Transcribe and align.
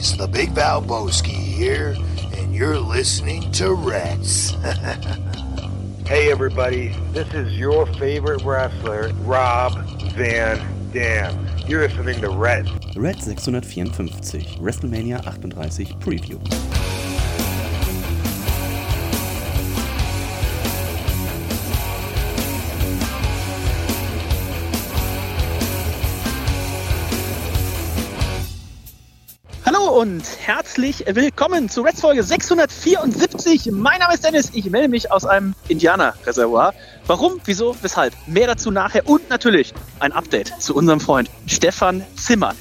boys, 0.00 0.16
the 0.16 0.26
Big 0.26 0.50
Valboski 0.50 1.28
here, 1.28 1.94
and 2.36 2.54
you're 2.54 2.78
listening 2.78 3.50
to 3.52 3.74
Rats. 3.74 4.50
hey, 6.06 6.30
everybody, 6.30 6.88
this 7.12 7.32
is 7.34 7.58
your 7.58 7.86
favorite 7.94 8.42
wrestler, 8.42 9.12
Rob 9.24 9.74
Van 10.14 10.58
Dam. 10.92 11.46
You're 11.66 11.86
listening 11.86 12.20
to 12.22 12.30
Red. 12.30 12.66
Red 12.96 13.22
654, 13.22 14.06
WrestleMania 14.62 15.22
38 15.22 15.98
Preview. 16.00 16.69
Und 30.00 30.24
herzlich 30.38 31.04
willkommen 31.06 31.68
zu 31.68 31.82
Reds 31.82 32.00
Folge 32.00 32.22
674. 32.22 33.70
Mein 33.70 33.98
Name 33.98 34.14
ist 34.14 34.24
Dennis, 34.24 34.50
ich 34.54 34.70
melde 34.70 34.88
mich 34.88 35.12
aus 35.12 35.26
einem 35.26 35.54
Indianerreservoir. 35.68 36.72
Warum, 37.06 37.38
wieso, 37.44 37.76
weshalb? 37.82 38.14
Mehr 38.26 38.46
dazu 38.46 38.70
nachher 38.70 39.06
und 39.06 39.28
natürlich 39.28 39.74
ein 39.98 40.12
Update 40.12 40.54
zu 40.58 40.74
unserem 40.74 41.00
Freund 41.00 41.28
Stefan 41.44 42.02
Zimmer. 42.16 42.54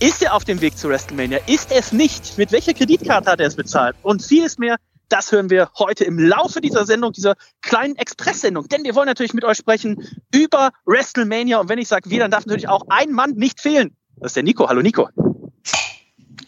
Ist 0.00 0.20
er 0.24 0.34
auf 0.34 0.42
dem 0.42 0.60
Weg 0.60 0.76
zu 0.76 0.88
WrestleMania? 0.88 1.38
Ist 1.46 1.70
es 1.70 1.92
nicht? 1.92 2.38
Mit 2.38 2.50
welcher 2.50 2.74
Kreditkarte 2.74 3.30
hat 3.30 3.38
er 3.38 3.46
es 3.46 3.54
bezahlt? 3.54 3.94
Und 4.02 4.24
vieles 4.24 4.58
mehr, 4.58 4.74
das 5.08 5.30
hören 5.30 5.50
wir 5.50 5.70
heute 5.78 6.02
im 6.02 6.18
Laufe 6.18 6.60
dieser 6.60 6.86
Sendung, 6.86 7.12
dieser 7.12 7.36
kleinen 7.62 7.94
Express-Sendung. 7.94 8.66
Denn 8.66 8.82
wir 8.82 8.96
wollen 8.96 9.06
natürlich 9.06 9.32
mit 9.32 9.44
euch 9.44 9.58
sprechen 9.58 10.08
über 10.34 10.70
WrestleMania. 10.86 11.60
Und 11.60 11.68
wenn 11.68 11.78
ich 11.78 11.86
sage 11.86 12.10
wir, 12.10 12.18
dann 12.18 12.32
darf 12.32 12.46
natürlich 12.46 12.68
auch 12.68 12.82
ein 12.88 13.12
Mann 13.12 13.34
nicht 13.36 13.60
fehlen. 13.60 13.96
Das 14.16 14.30
ist 14.30 14.36
der 14.36 14.42
Nico. 14.42 14.68
Hallo 14.68 14.82
Nico. 14.82 15.08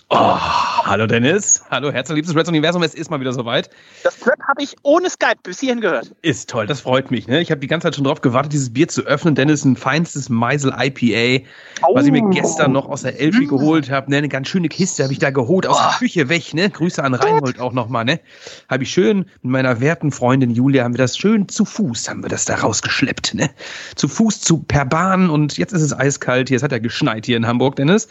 Oh, 0.08 0.38
hallo 0.84 1.08
Dennis. 1.08 1.64
Hallo, 1.68 1.90
herzlich 1.90 2.14
liebes 2.14 2.36
Reds 2.36 2.48
Universum. 2.48 2.80
Es 2.84 2.94
ist 2.94 3.10
mal 3.10 3.18
wieder 3.18 3.32
soweit. 3.32 3.70
Das 4.04 4.20
Trap 4.20 4.38
habe 4.46 4.62
ich 4.62 4.76
ohne 4.84 5.10
Skype 5.10 5.38
bis 5.42 5.58
hierhin 5.58 5.80
gehört. 5.80 6.14
Ist 6.22 6.48
toll, 6.48 6.68
das 6.68 6.80
freut 6.80 7.10
mich. 7.10 7.26
Ne? 7.26 7.40
Ich 7.40 7.50
habe 7.50 7.60
die 7.60 7.66
ganze 7.66 7.88
Zeit 7.88 7.96
schon 7.96 8.04
drauf 8.04 8.20
gewartet, 8.20 8.52
dieses 8.52 8.72
Bier 8.72 8.86
zu 8.86 9.02
öffnen. 9.02 9.34
Dennis, 9.34 9.64
ein 9.64 9.74
feinstes 9.74 10.28
Meisel 10.28 10.72
IPA, 10.78 11.44
oh. 11.82 11.96
was 11.96 12.06
ich 12.06 12.12
mir 12.12 12.22
oh. 12.22 12.30
gestern 12.30 12.70
noch 12.70 12.88
aus 12.88 13.02
der 13.02 13.18
Elfi 13.18 13.46
mm. 13.46 13.48
geholt 13.48 13.90
habe. 13.90 14.08
Ne? 14.08 14.18
Eine 14.18 14.28
ganz 14.28 14.46
schöne 14.46 14.68
Kiste 14.68 15.02
habe 15.02 15.12
ich 15.12 15.18
da 15.18 15.30
geholt, 15.30 15.66
aus 15.66 15.76
oh. 15.76 15.82
der 15.82 15.98
Küche 15.98 16.28
weg. 16.28 16.54
Ne? 16.54 16.70
Grüße 16.70 17.02
an 17.02 17.14
Reinhold 17.14 17.58
auch 17.58 17.72
nochmal. 17.72 18.04
Ne? 18.04 18.20
Habe 18.68 18.84
ich 18.84 18.92
schön 18.92 19.26
mit 19.42 19.50
meiner 19.50 19.80
werten 19.80 20.12
Freundin 20.12 20.52
Julia, 20.52 20.84
haben 20.84 20.94
wir 20.94 20.98
das 20.98 21.18
schön 21.18 21.48
zu 21.48 21.64
Fuß, 21.64 22.08
haben 22.08 22.22
wir 22.22 22.30
das 22.30 22.44
da 22.44 22.54
rausgeschleppt. 22.54 23.34
Ne? 23.34 23.50
Zu 23.96 24.06
Fuß, 24.06 24.40
zu 24.40 24.58
per 24.58 24.84
Bahn 24.84 25.30
und 25.30 25.58
jetzt 25.58 25.72
ist 25.72 25.82
es 25.82 25.92
eiskalt. 25.92 26.48
Hier, 26.48 26.58
es 26.58 26.62
hat 26.62 26.70
ja 26.70 26.78
geschneit 26.78 27.26
hier 27.26 27.36
in 27.36 27.48
Hamburg, 27.48 27.74
Dennis. 27.74 28.06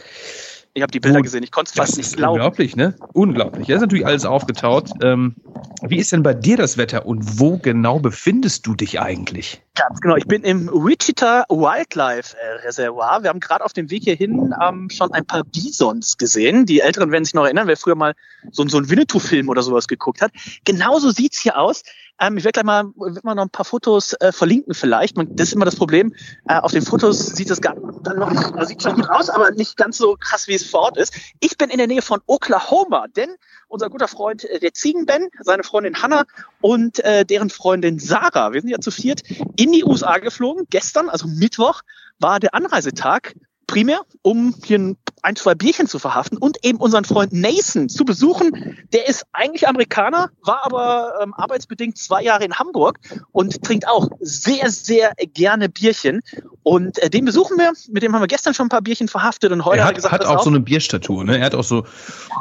Ich 0.78 0.82
habe 0.82 0.92
die 0.92 1.00
Bilder 1.00 1.22
gesehen, 1.22 1.42
ich 1.42 1.54
konnte 1.54 1.70
es 1.70 1.78
fast 1.78 1.96
nicht 1.96 2.18
glauben. 2.18 2.34
Unglaublich, 2.34 2.76
ne? 2.76 2.96
Unglaublich. 3.14 3.70
Ja, 3.70 3.78
ist 3.78 3.82
natürlich 3.82 4.06
alles 4.06 4.26
aufgetaut. 4.26 4.90
Ähm, 5.02 5.36
wie 5.82 6.00
ist 6.00 6.12
denn 6.12 6.22
bei 6.22 6.34
dir 6.34 6.58
das 6.58 6.78
Wetter 6.78 7.06
und 7.06 7.40
wo 7.40 7.58
genau 7.58 8.00
befindest 8.00 8.68
du 8.68 8.76
dich 8.76 9.00
eigentlich? 9.00 9.62
Ganz 9.76 10.02
genau, 10.02 10.18
ich 10.18 10.26
bin 10.26 10.44
im 10.44 10.68
Wichita 10.68 11.46
Wildlife 11.48 12.36
Reservoir. 12.66 13.24
Wir 13.24 13.30
haben 13.30 13.40
gerade 13.40 13.64
auf 13.64 13.72
dem 13.72 13.90
Weg 13.90 14.04
hierhin 14.04 14.54
ähm, 14.62 14.90
schon 14.90 15.14
ein 15.14 15.26
paar 15.26 15.46
Bisons 15.46 16.18
gesehen. 16.18 16.66
Die 16.66 16.82
Älteren 16.82 17.10
werden 17.10 17.24
sich 17.24 17.34
noch 17.34 17.46
erinnern, 17.46 17.68
wer 17.68 17.78
früher 17.78 17.96
mal 17.96 18.14
so, 18.52 18.68
so 18.68 18.78
einen 18.78 18.90
Winnetou-Film 18.90 19.48
oder 19.48 19.64
sowas 19.64 19.88
geguckt 19.88 20.22
hat. 20.22 20.34
Genauso 20.66 21.10
sieht's 21.12 21.42
hier 21.42 21.58
aus. 21.58 21.84
Ähm, 22.20 22.38
ich 22.38 22.44
werde 22.44 22.62
gleich 22.62 22.66
mal, 22.66 22.86
werd 22.96 23.24
mal 23.24 23.36
noch 23.36 23.44
ein 23.44 23.50
paar 23.50 23.66
Fotos 23.66 24.14
äh, 24.14 24.32
verlinken 24.32 24.74
vielleicht. 24.74 25.18
Man, 25.18 25.36
das 25.36 25.50
ist 25.50 25.54
immer 25.54 25.66
das 25.66 25.76
Problem. 25.76 26.14
Äh, 26.48 26.60
auf 26.60 26.72
den 26.72 26.82
Fotos 26.82 27.28
sieht 27.28 27.50
das 27.50 27.62
gar, 27.62 27.76
dann 28.04 28.20
noch 28.20 28.66
sieht 28.66 28.82
schon 28.82 28.96
gut 28.96 29.10
aus, 29.10 29.30
aber 29.30 29.52
nicht 29.52 29.76
ganz 29.76 29.98
so 29.98 30.16
krass, 30.20 30.48
wie 30.48 30.54
es 30.54 30.66
vor 30.66 30.82
Ort 30.82 30.98
ist. 30.98 31.14
Ich 31.40 31.58
bin 31.58 31.70
in 31.70 31.78
der 31.78 31.88
Nähe 31.88 32.02
von 32.02 32.22
Oklahoma, 32.26 33.08
denn 33.08 33.36
unser 33.68 33.90
guter 33.90 34.08
Freund, 34.08 34.46
äh, 34.46 34.60
der 34.60 34.74
Ziegenben, 34.74 35.30
seine 35.42 35.64
Freundin 35.64 36.02
Hannah 36.02 36.24
und 36.62 37.00
äh, 37.00 37.26
deren 37.26 37.50
Freundin 37.50 38.00
Sarah, 38.00 38.54
wir 38.54 38.62
sind 38.62 38.70
ja 38.70 38.80
zu 38.80 38.92
viert, 38.92 39.22
in 39.58 39.72
die 39.72 39.84
USA 39.84 40.18
geflogen. 40.18 40.68
Gestern, 40.70 41.10
also 41.10 41.28
Mittwoch, 41.28 41.82
war 42.20 42.40
der 42.40 42.54
Anreisetag 42.54 43.36
primär, 43.68 44.02
um 44.22 44.56
hier 44.64 44.80
ein, 44.80 44.98
ein, 45.26 45.36
zwei 45.36 45.56
Bierchen 45.56 45.88
zu 45.88 46.00
verhaften 46.00 46.38
und 46.38 46.64
eben 46.64 46.78
unseren 46.78 47.04
Freund 47.04 47.34
Nathan 47.34 47.90
zu 47.90 48.06
besuchen. 48.06 48.78
Der 48.94 49.08
ist 49.08 49.26
eigentlich 49.34 49.68
Amerikaner, 49.68 50.30
war 50.44 50.66
aber 50.66 51.20
ähm, 51.22 51.34
arbeitsbedingt 51.34 51.98
zwei 51.98 52.22
Jahre 52.22 52.46
in 52.46 52.54
Hamburg 52.54 53.00
und 53.32 53.64
trinkt 53.64 53.88
auch 53.88 54.08
sehr, 54.20 54.70
sehr 54.70 55.14
gerne 55.34 55.68
Bierchen. 55.68 56.22
Und 56.64 57.00
äh, 57.00 57.10
den 57.10 57.26
besuchen 57.26 57.58
wir, 57.58 57.74
mit 57.90 58.04
dem 58.04 58.14
haben 58.14 58.22
wir 58.22 58.28
gestern 58.28 58.54
schon 58.54 58.68
ein 58.68 58.70
paar 58.70 58.82
Bierchen 58.82 59.08
verhaftet 59.08 59.52
und 59.52 59.66
heute 59.66 59.80
er 59.80 59.86
hat, 59.86 59.92
er 59.92 59.96
gesagt, 59.96 60.14
hat 60.14 60.26
auch, 60.26 60.38
auch 60.38 60.44
so 60.44 60.50
eine 60.50 60.60
Bierstatur, 60.60 61.24
ne? 61.24 61.40
Er 61.40 61.46
hat 61.46 61.56
auch 61.56 61.64
so, 61.64 61.86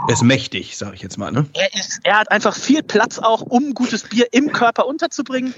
er 0.06 0.12
ist 0.12 0.22
mächtig, 0.22 0.76
sage 0.76 0.94
ich 0.94 1.02
jetzt 1.02 1.18
mal, 1.18 1.32
ne? 1.32 1.46
Er, 1.54 1.74
ist, 1.74 2.00
er 2.04 2.18
hat 2.20 2.30
einfach 2.30 2.54
viel 2.54 2.82
Platz 2.82 3.18
auch, 3.18 3.40
um 3.42 3.74
gutes 3.74 4.02
Bier 4.02 4.26
im 4.32 4.52
Körper 4.52 4.86
unterzubringen. 4.86 5.54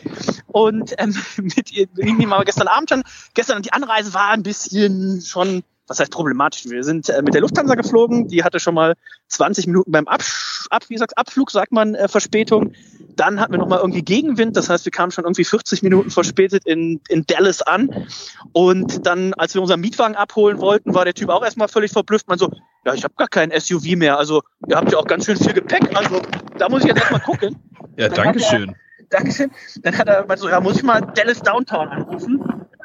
Und 0.47 0.95
ähm, 0.99 1.17
mit 1.37 1.73
ihm 1.73 1.89
haben 2.31 2.41
wir 2.41 2.45
gestern 2.45 2.69
Abend 2.69 2.91
schon, 2.91 3.03
gestern 3.35 3.63
die 3.63 3.73
Anreise 3.73 4.15
war 4.15 4.31
ein 4.31 4.43
bisschen 4.43 5.23
schon 5.23 5.63
was 5.87 6.01
heißt 6.01 6.13
problematisch? 6.13 6.65
Wir 6.67 6.85
sind 6.85 7.09
äh, 7.09 7.23
mit 7.23 7.35
der 7.35 7.41
Lufthansa 7.41 7.75
geflogen, 7.75 8.29
die 8.29 8.45
hatte 8.45 8.61
schon 8.61 8.75
mal 8.75 8.95
20 9.29 9.67
Minuten 9.67 9.91
beim 9.91 10.07
Absch 10.07 10.57
Ab, 10.71 10.85
wie 10.89 10.99
sagst, 10.99 11.17
Abflug, 11.17 11.51
sagt 11.51 11.73
man, 11.73 11.95
äh, 11.95 12.09
Verspätung. 12.09 12.73
Dann 13.15 13.41
hatten 13.41 13.53
wir 13.53 13.59
nochmal 13.59 13.79
irgendwie 13.79 14.03
Gegenwind, 14.03 14.57
das 14.57 14.69
heißt, 14.69 14.85
wir 14.85 14.93
kamen 14.93 15.11
schon 15.13 15.25
irgendwie 15.25 15.45
40 15.45 15.83
Minuten 15.83 16.11
verspätet 16.11 16.67
in, 16.67 17.01
in 17.09 17.25
Dallas 17.27 17.63
an. 17.63 18.07
Und 18.53 19.07
dann, 19.07 19.33
als 19.35 19.55
wir 19.55 19.63
unseren 19.63 19.81
Mietwagen 19.81 20.17
abholen 20.17 20.61
wollten, 20.61 20.95
war 20.95 21.05
der 21.05 21.15
Typ 21.15 21.31
auch 21.31 21.45
erstmal 21.45 21.69
völlig 21.69 21.93
verblüfft. 21.93 22.29
Man 22.29 22.39
so, 22.39 22.51
ja, 22.85 22.95
ich 22.95 23.05
habe 23.05 23.15
gar 23.17 23.29
kein 23.29 23.53
SUV 23.59 23.97
mehr, 23.97 24.19
also 24.19 24.43
ihr 24.69 24.77
habt 24.77 24.93
ja 24.93 24.99
auch 24.99 25.07
ganz 25.07 25.27
schön 25.27 25.37
viel 25.37 25.53
Gepäck, 25.53 25.97
also 25.97 26.23
da 26.59 26.69
muss 26.69 26.83
ich 26.83 26.89
jetzt 26.89 26.99
erstmal 26.99 27.21
gucken. 27.21 27.57
Ja, 27.97 28.09
danke 28.09 28.41
schön. 28.41 28.75
Dankeschön. 29.09 29.51
Dann 29.83 29.97
hat 29.97 30.09
er 30.09 30.27
mal 30.27 30.37
so, 30.37 30.49
ja, 30.49 30.61
muss 30.61 30.77
ich 30.77 30.83
mal 30.83 31.01
Dallas 31.01 31.41
Downtown 31.41 31.89
anrufen. 31.89 32.43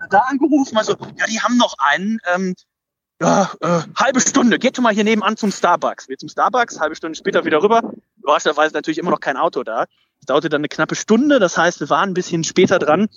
Da 0.10 0.20
angerufen, 0.28 0.78
also, 0.78 0.96
ja, 1.18 1.26
die 1.26 1.40
haben 1.40 1.58
noch 1.58 1.76
einen, 1.80 2.20
ähm, 2.34 2.56
ja, 3.22 3.52
äh, 3.62 3.82
halbe 3.96 4.20
Stunde, 4.20 4.58
geht 4.58 4.76
schon 4.76 4.84
mal 4.84 4.94
hier 4.94 5.04
nebenan 5.04 5.38
zum 5.38 5.52
Starbucks. 5.52 6.10
Wir 6.10 6.18
zum 6.18 6.28
Starbucks, 6.28 6.80
halbe 6.80 6.96
Stunde 6.96 7.16
später 7.16 7.46
wieder 7.46 7.62
rüber. 7.62 7.94
Überraschenderweise 8.18 8.74
natürlich 8.74 8.98
immer 8.98 9.12
noch 9.12 9.20
kein 9.20 9.38
Auto 9.38 9.64
da. 9.64 9.86
Es 10.20 10.26
dauerte 10.26 10.50
dann 10.50 10.62
eine 10.62 10.70
knappe 10.70 10.96
Stunde, 10.96 11.40
das 11.40 11.58
heißt, 11.58 11.80
wir 11.80 11.90
waren 11.90 12.10
ein 12.10 12.14
bisschen 12.14 12.44
später 12.44 12.80
dran, 12.80 13.10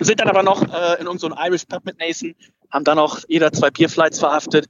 sind 0.00 0.20
dann 0.20 0.28
aber 0.28 0.42
noch 0.42 0.62
äh, 0.62 1.00
in 1.00 1.06
irgendeinem 1.06 1.36
Irish 1.38 1.66
Pub 1.66 1.84
mit 1.84 1.98
Nathan, 1.98 2.34
haben 2.70 2.84
dann 2.84 2.98
auch 2.98 3.20
jeder 3.28 3.52
zwei 3.52 3.70
Bierflights 3.70 4.18
verhaftet. 4.18 4.66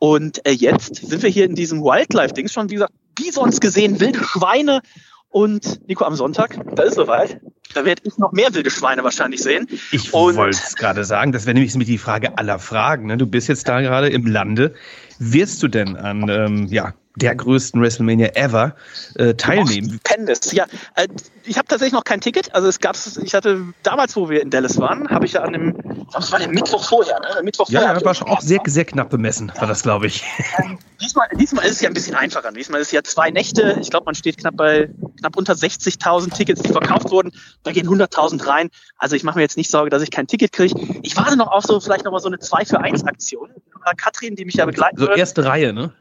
Und 0.00 0.44
äh, 0.46 0.52
jetzt 0.52 0.96
sind 0.96 1.22
wir 1.22 1.30
hier 1.30 1.44
in 1.44 1.54
diesem 1.54 1.82
Wildlife-Dings 1.82 2.52
schon, 2.52 2.70
wie 2.70 2.74
gesagt, 2.74 2.94
Bisons 3.14 3.60
gesehen, 3.60 4.00
wilde 4.00 4.24
Schweine. 4.24 4.80
Und 5.30 5.86
Nico, 5.88 6.04
am 6.04 6.16
Sonntag, 6.16 6.58
da 6.74 6.82
ist 6.82 6.96
soweit. 6.96 7.40
Da 7.72 7.84
werde 7.84 8.02
ich 8.04 8.18
noch 8.18 8.32
mehr 8.32 8.52
wilde 8.52 8.70
Schweine 8.70 9.04
wahrscheinlich 9.04 9.42
sehen. 9.42 9.68
Ich 9.92 10.12
wollte 10.12 10.50
es 10.50 10.74
gerade 10.74 11.04
sagen, 11.04 11.30
das 11.30 11.46
wäre 11.46 11.54
nämlich 11.54 11.72
die 11.72 11.98
Frage 11.98 12.36
aller 12.36 12.58
Fragen. 12.58 13.06
Ne? 13.06 13.16
Du 13.16 13.26
bist 13.26 13.46
jetzt 13.46 13.68
da 13.68 13.80
gerade 13.80 14.08
im 14.08 14.26
Lande. 14.26 14.74
Wirst 15.20 15.62
du 15.62 15.68
denn 15.68 15.96
an 15.96 16.28
ähm, 16.28 16.66
ja, 16.66 16.94
der 17.16 17.34
größten 17.34 17.80
WrestleMania 17.80 18.30
ever 18.34 18.74
äh, 19.16 19.34
teilnehmen. 19.34 20.00
Stupendous. 20.04 20.52
Ja, 20.52 20.66
äh, 20.94 21.08
ich 21.44 21.58
habe 21.58 21.66
tatsächlich 21.66 21.92
noch 21.92 22.04
kein 22.04 22.20
Ticket. 22.20 22.54
Also 22.54 22.68
es 22.68 22.78
gab, 22.78 22.96
ich 23.22 23.34
hatte 23.34 23.62
damals, 23.82 24.14
wo 24.14 24.28
wir 24.28 24.42
in 24.42 24.50
Dallas 24.50 24.78
waren, 24.78 25.08
habe 25.10 25.26
ich 25.26 25.32
ja 25.32 25.42
an 25.42 25.52
dem, 25.52 26.06
das 26.12 26.30
war 26.30 26.38
der 26.38 26.48
Mittwoch 26.48 26.84
vorher, 26.84 27.18
ne? 27.20 27.42
Mittwoch 27.42 27.68
ja, 27.68 27.80
vorher. 27.80 27.98
Ja, 27.98 28.04
war 28.04 28.32
auch 28.32 28.40
sehr, 28.40 28.60
sehr 28.66 28.84
knapp 28.84 29.10
bemessen, 29.10 29.52
war 29.58 29.66
das, 29.66 29.82
glaube 29.82 30.06
ich. 30.06 30.24
Ähm, 30.58 30.78
diesmal, 31.00 31.28
diesmal 31.34 31.64
ist 31.64 31.72
es 31.72 31.80
ja 31.80 31.88
ein 31.88 31.94
bisschen 31.94 32.14
einfacher. 32.14 32.52
Diesmal 32.52 32.80
ist 32.80 32.88
es 32.88 32.92
ja 32.92 33.02
zwei 33.02 33.30
Nächte. 33.30 33.78
Ich 33.80 33.90
glaube, 33.90 34.04
man 34.04 34.14
steht 34.14 34.38
knapp 34.38 34.56
bei 34.56 34.90
knapp 35.18 35.36
unter 35.36 35.54
60.000 35.54 36.34
Tickets, 36.34 36.62
die 36.62 36.72
verkauft 36.72 37.10
wurden. 37.10 37.32
Da 37.64 37.72
gehen 37.72 37.88
100.000 37.88 38.46
rein. 38.46 38.70
Also 38.98 39.16
ich 39.16 39.24
mache 39.24 39.38
mir 39.38 39.42
jetzt 39.42 39.56
nicht 39.56 39.70
Sorge, 39.70 39.90
dass 39.90 40.02
ich 40.02 40.10
kein 40.10 40.26
Ticket 40.26 40.52
kriege. 40.52 40.74
Ich 41.02 41.16
warte 41.16 41.36
noch 41.36 41.48
auf 41.48 41.64
so 41.64 41.80
vielleicht 41.80 42.04
noch 42.04 42.12
mal 42.12 42.20
so 42.20 42.28
eine 42.28 42.38
2 42.38 42.66
für 42.66 42.80
1 42.80 43.04
Aktion. 43.04 43.50
Katrin, 43.96 44.36
die 44.36 44.44
mich 44.44 44.56
ja 44.56 44.66
begleiten 44.66 44.98
So 44.98 45.08
erste 45.08 45.44
Reihe, 45.44 45.72
ne? 45.72 45.92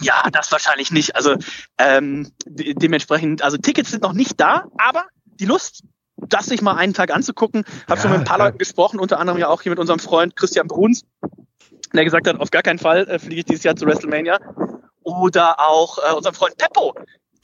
Ja, 0.00 0.22
das 0.30 0.50
wahrscheinlich 0.52 0.90
nicht. 0.90 1.16
Also 1.16 1.36
ähm, 1.78 2.30
de 2.46 2.74
dementsprechend, 2.74 3.42
also 3.42 3.56
Tickets 3.56 3.90
sind 3.90 4.02
noch 4.02 4.12
nicht 4.12 4.40
da, 4.40 4.64
aber 4.78 5.06
die 5.24 5.46
Lust, 5.46 5.84
das 6.16 6.46
sich 6.46 6.62
mal 6.62 6.76
einen 6.76 6.94
Tag 6.94 7.12
anzugucken, 7.12 7.64
habe 7.88 7.96
ja, 7.96 8.02
schon 8.02 8.10
mit 8.10 8.20
ein 8.20 8.24
paar 8.24 8.36
klar. 8.36 8.48
Leuten 8.48 8.58
gesprochen, 8.58 9.00
unter 9.00 9.18
anderem 9.18 9.38
ja 9.38 9.48
auch 9.48 9.62
hier 9.62 9.70
mit 9.70 9.78
unserem 9.78 9.98
Freund 9.98 10.36
Christian 10.36 10.68
Bruns, 10.68 11.02
der 11.92 12.04
gesagt 12.04 12.26
hat, 12.26 12.38
auf 12.38 12.50
gar 12.50 12.62
keinen 12.62 12.78
Fall 12.78 13.08
äh, 13.08 13.18
fliege 13.18 13.40
ich 13.40 13.44
dieses 13.46 13.64
Jahr 13.64 13.76
zu 13.76 13.86
WrestleMania. 13.86 14.38
Oder 15.02 15.58
auch 15.60 15.98
äh, 15.98 16.14
unserem 16.14 16.34
Freund 16.34 16.56
Peppo, 16.58 16.94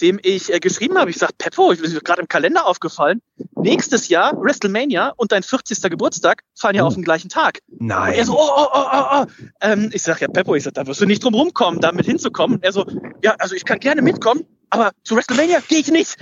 dem 0.01 0.19
ich 0.23 0.53
äh, 0.53 0.61
geschrieben 0.61 0.99
habe. 0.99 1.11
Ich 1.11 1.19
sage, 1.19 1.33
Peppo, 1.39 1.73
ich 1.73 1.81
bin 1.81 1.91
gerade 2.05 2.21
im 2.21 2.29
Kalender 2.29 2.67
aufgefallen. 2.67 3.23
Nächstes 3.55 4.09
Jahr 4.09 4.33
WrestleMania 4.37 5.13
und 5.17 5.33
dein 5.33 5.43
40. 5.43 5.83
Geburtstag 5.91 6.43
fallen 6.55 6.77
ja 6.77 6.85
oh. 6.85 6.87
auf 6.87 6.95
den 6.95 7.05
gleichen 7.05 7.29
Tag. 7.29 7.61
Nein. 7.69 8.13
Und 8.13 8.19
er 8.19 8.25
so, 8.25 8.39
oh, 8.39 8.51
oh, 8.57 8.69
oh, 8.73 8.87
oh, 8.93 9.05
oh. 9.13 9.27
Ähm, 9.61 9.91
ich 9.93 10.03
sage, 10.03 10.21
ja, 10.23 10.29
Peppo, 10.29 10.55
ich 10.55 10.65
sag, 10.65 10.75
da 10.75 10.87
wirst 10.87 11.01
du 11.01 11.07
nicht 11.07 11.25
drum 11.25 11.35
rumkommen, 11.35 11.81
damit 11.81 12.07
hinzukommen. 12.07 12.57
Und 12.57 12.65
er 12.65 12.73
so, 12.73 12.87
ja, 13.23 13.35
also 13.39 13.55
ich 13.55 13.65
kann 13.65 13.79
gerne 13.79 14.03
mitkommen, 14.03 14.45
aber 14.71 14.91
zu 15.05 15.17
WrestleMania 15.17 15.61
gehe 15.69 15.79
ich 15.79 15.91
nicht. 15.91 16.17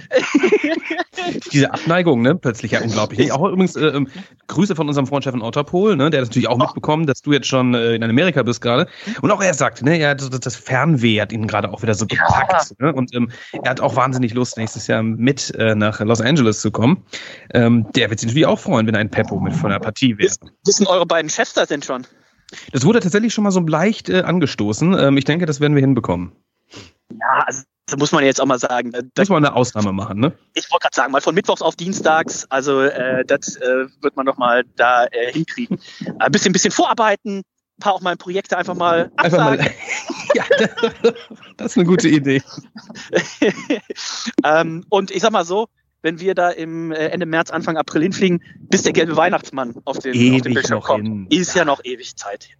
Diese 1.52 1.72
Abneigung, 1.72 2.22
ne, 2.22 2.34
plötzlich 2.34 2.72
ja 2.72 2.82
unglaublich. 2.82 3.32
Auch 3.32 3.48
übrigens 3.48 3.74
äh, 3.76 3.86
ähm, 3.86 4.08
Grüße 4.48 4.76
von 4.76 4.86
unserem 4.86 5.06
Freund 5.06 5.24
Stefan 5.24 5.42
Otterpohl, 5.42 5.96
ne, 5.96 6.10
der 6.10 6.20
hat 6.20 6.28
natürlich 6.28 6.48
auch 6.48 6.56
oh. 6.56 6.64
mitbekommen, 6.64 7.06
dass 7.06 7.22
du 7.22 7.32
jetzt 7.32 7.46
schon 7.46 7.74
äh, 7.74 7.94
in 7.94 8.02
Amerika 8.02 8.42
bist 8.42 8.60
gerade. 8.60 8.86
Und 9.22 9.30
auch 9.30 9.42
er 9.42 9.54
sagt, 9.54 9.82
ne, 9.82 9.98
ja, 9.98 10.14
das, 10.14 10.28
das 10.30 10.56
Fernweh 10.56 11.20
hat 11.20 11.32
ihn 11.32 11.46
gerade 11.46 11.72
auch 11.72 11.82
wieder 11.82 11.94
so 11.94 12.06
gepackt. 12.06 12.72
Ja. 12.78 12.86
Ne? 12.86 12.92
Und 12.92 13.14
ähm, 13.14 13.30
er 13.62 13.70
hat 13.70 13.80
auch 13.80 13.96
wahnsinnig 13.96 14.34
Lust, 14.34 14.58
nächstes 14.58 14.86
Jahr 14.86 15.02
mit 15.02 15.54
äh, 15.54 15.74
nach 15.74 16.00
Los 16.00 16.20
Angeles 16.20 16.60
zu 16.60 16.70
kommen. 16.70 17.04
Ähm, 17.54 17.86
der 17.94 18.10
wird 18.10 18.20
sich 18.20 18.28
natürlich 18.28 18.46
auch 18.46 18.58
freuen, 18.58 18.86
wenn 18.86 18.96
ein 18.96 19.10
Peppo 19.10 19.40
mit 19.40 19.54
von 19.54 19.70
der 19.70 19.78
Partie 19.78 20.18
wäre. 20.18 20.34
Wissen 20.64 20.86
eure 20.86 21.06
beiden 21.06 21.30
Chefs 21.30 21.54
das 21.54 21.68
denn 21.68 21.82
schon? 21.82 22.06
Das 22.72 22.84
wurde 22.84 23.00
tatsächlich 23.00 23.32
schon 23.32 23.44
mal 23.44 23.50
so 23.50 23.60
leicht 23.60 24.08
äh, 24.08 24.22
angestoßen. 24.22 24.96
Ähm, 24.98 25.16
ich 25.16 25.24
denke, 25.24 25.46
das 25.46 25.60
werden 25.60 25.74
wir 25.74 25.80
hinbekommen. 25.80 26.32
Ja, 27.10 27.44
also 27.46 27.62
das 27.86 27.98
muss 27.98 28.12
man 28.12 28.24
jetzt 28.24 28.40
auch 28.40 28.46
mal 28.46 28.58
sagen. 28.58 28.92
Da, 28.92 29.02
muss 29.16 29.28
man 29.28 29.44
eine 29.44 29.54
Ausnahme 29.54 29.92
machen, 29.92 30.18
ne? 30.18 30.32
Ich 30.54 30.70
wollte 30.70 30.84
gerade 30.84 30.96
sagen, 30.96 31.12
mal 31.12 31.20
von 31.20 31.34
Mittwochs 31.34 31.62
auf 31.62 31.76
Dienstags, 31.76 32.46
also 32.50 32.82
äh, 32.82 33.24
das 33.24 33.56
äh, 33.56 33.86
wird 34.00 34.16
man 34.16 34.26
doch 34.26 34.38
mal 34.38 34.64
da 34.76 35.06
äh, 35.06 35.32
hinkriegen. 35.32 35.78
Ein 36.18 36.32
bisschen, 36.32 36.52
bisschen 36.52 36.70
vorarbeiten, 36.70 37.38
ein 37.38 37.80
paar 37.80 37.94
auch 37.94 38.00
mal 38.00 38.16
Projekte 38.16 38.56
einfach 38.56 38.74
mal 38.74 39.10
absagen. 39.16 39.60
Einfach 39.60 39.74
mal, 40.34 40.34
ja, 40.34 40.44
das 41.56 41.72
ist 41.72 41.76
eine 41.76 41.86
gute 41.86 42.08
Idee. 42.08 42.42
ähm, 44.44 44.84
und 44.88 45.10
ich 45.10 45.20
sag 45.20 45.32
mal 45.32 45.44
so, 45.44 45.68
wenn 46.04 46.20
wir 46.20 46.34
da 46.34 46.50
im 46.50 46.92
äh, 46.92 47.06
Ende 47.08 47.24
März, 47.24 47.50
Anfang 47.50 47.78
April 47.78 48.02
hinfliegen, 48.02 48.42
bis 48.58 48.82
der 48.82 48.92
gelbe 48.92 49.16
Weihnachtsmann 49.16 49.74
auf 49.86 49.98
den, 49.98 50.14
ewig 50.14 50.34
auf 50.34 50.42
den 50.42 50.54
Bildschirm 50.54 50.80
kommt. 50.80 51.02
Hin. 51.02 51.26
Ist 51.30 51.56
ja 51.56 51.64
noch 51.64 51.80
ewig 51.82 52.14
Zeit. 52.16 52.50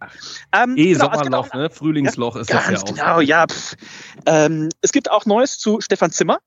Ähm, 0.51 0.75
eh, 0.75 0.93
genau, 0.93 1.13
Sommerloch, 1.13 1.53
ne? 1.53 1.69
Frühlingsloch 1.69 2.35
ja, 2.35 2.41
ist 2.41 2.51
das 2.51 2.69
ja 2.69 2.77
auch. 2.77 2.85
Genau, 2.85 3.19
ja. 3.21 3.45
Ähm, 4.25 4.69
es 4.81 4.91
gibt 4.91 5.11
auch 5.11 5.27
Neues 5.27 5.59
zu 5.59 5.79
Stefan 5.79 6.09
Zimmer. 6.09 6.39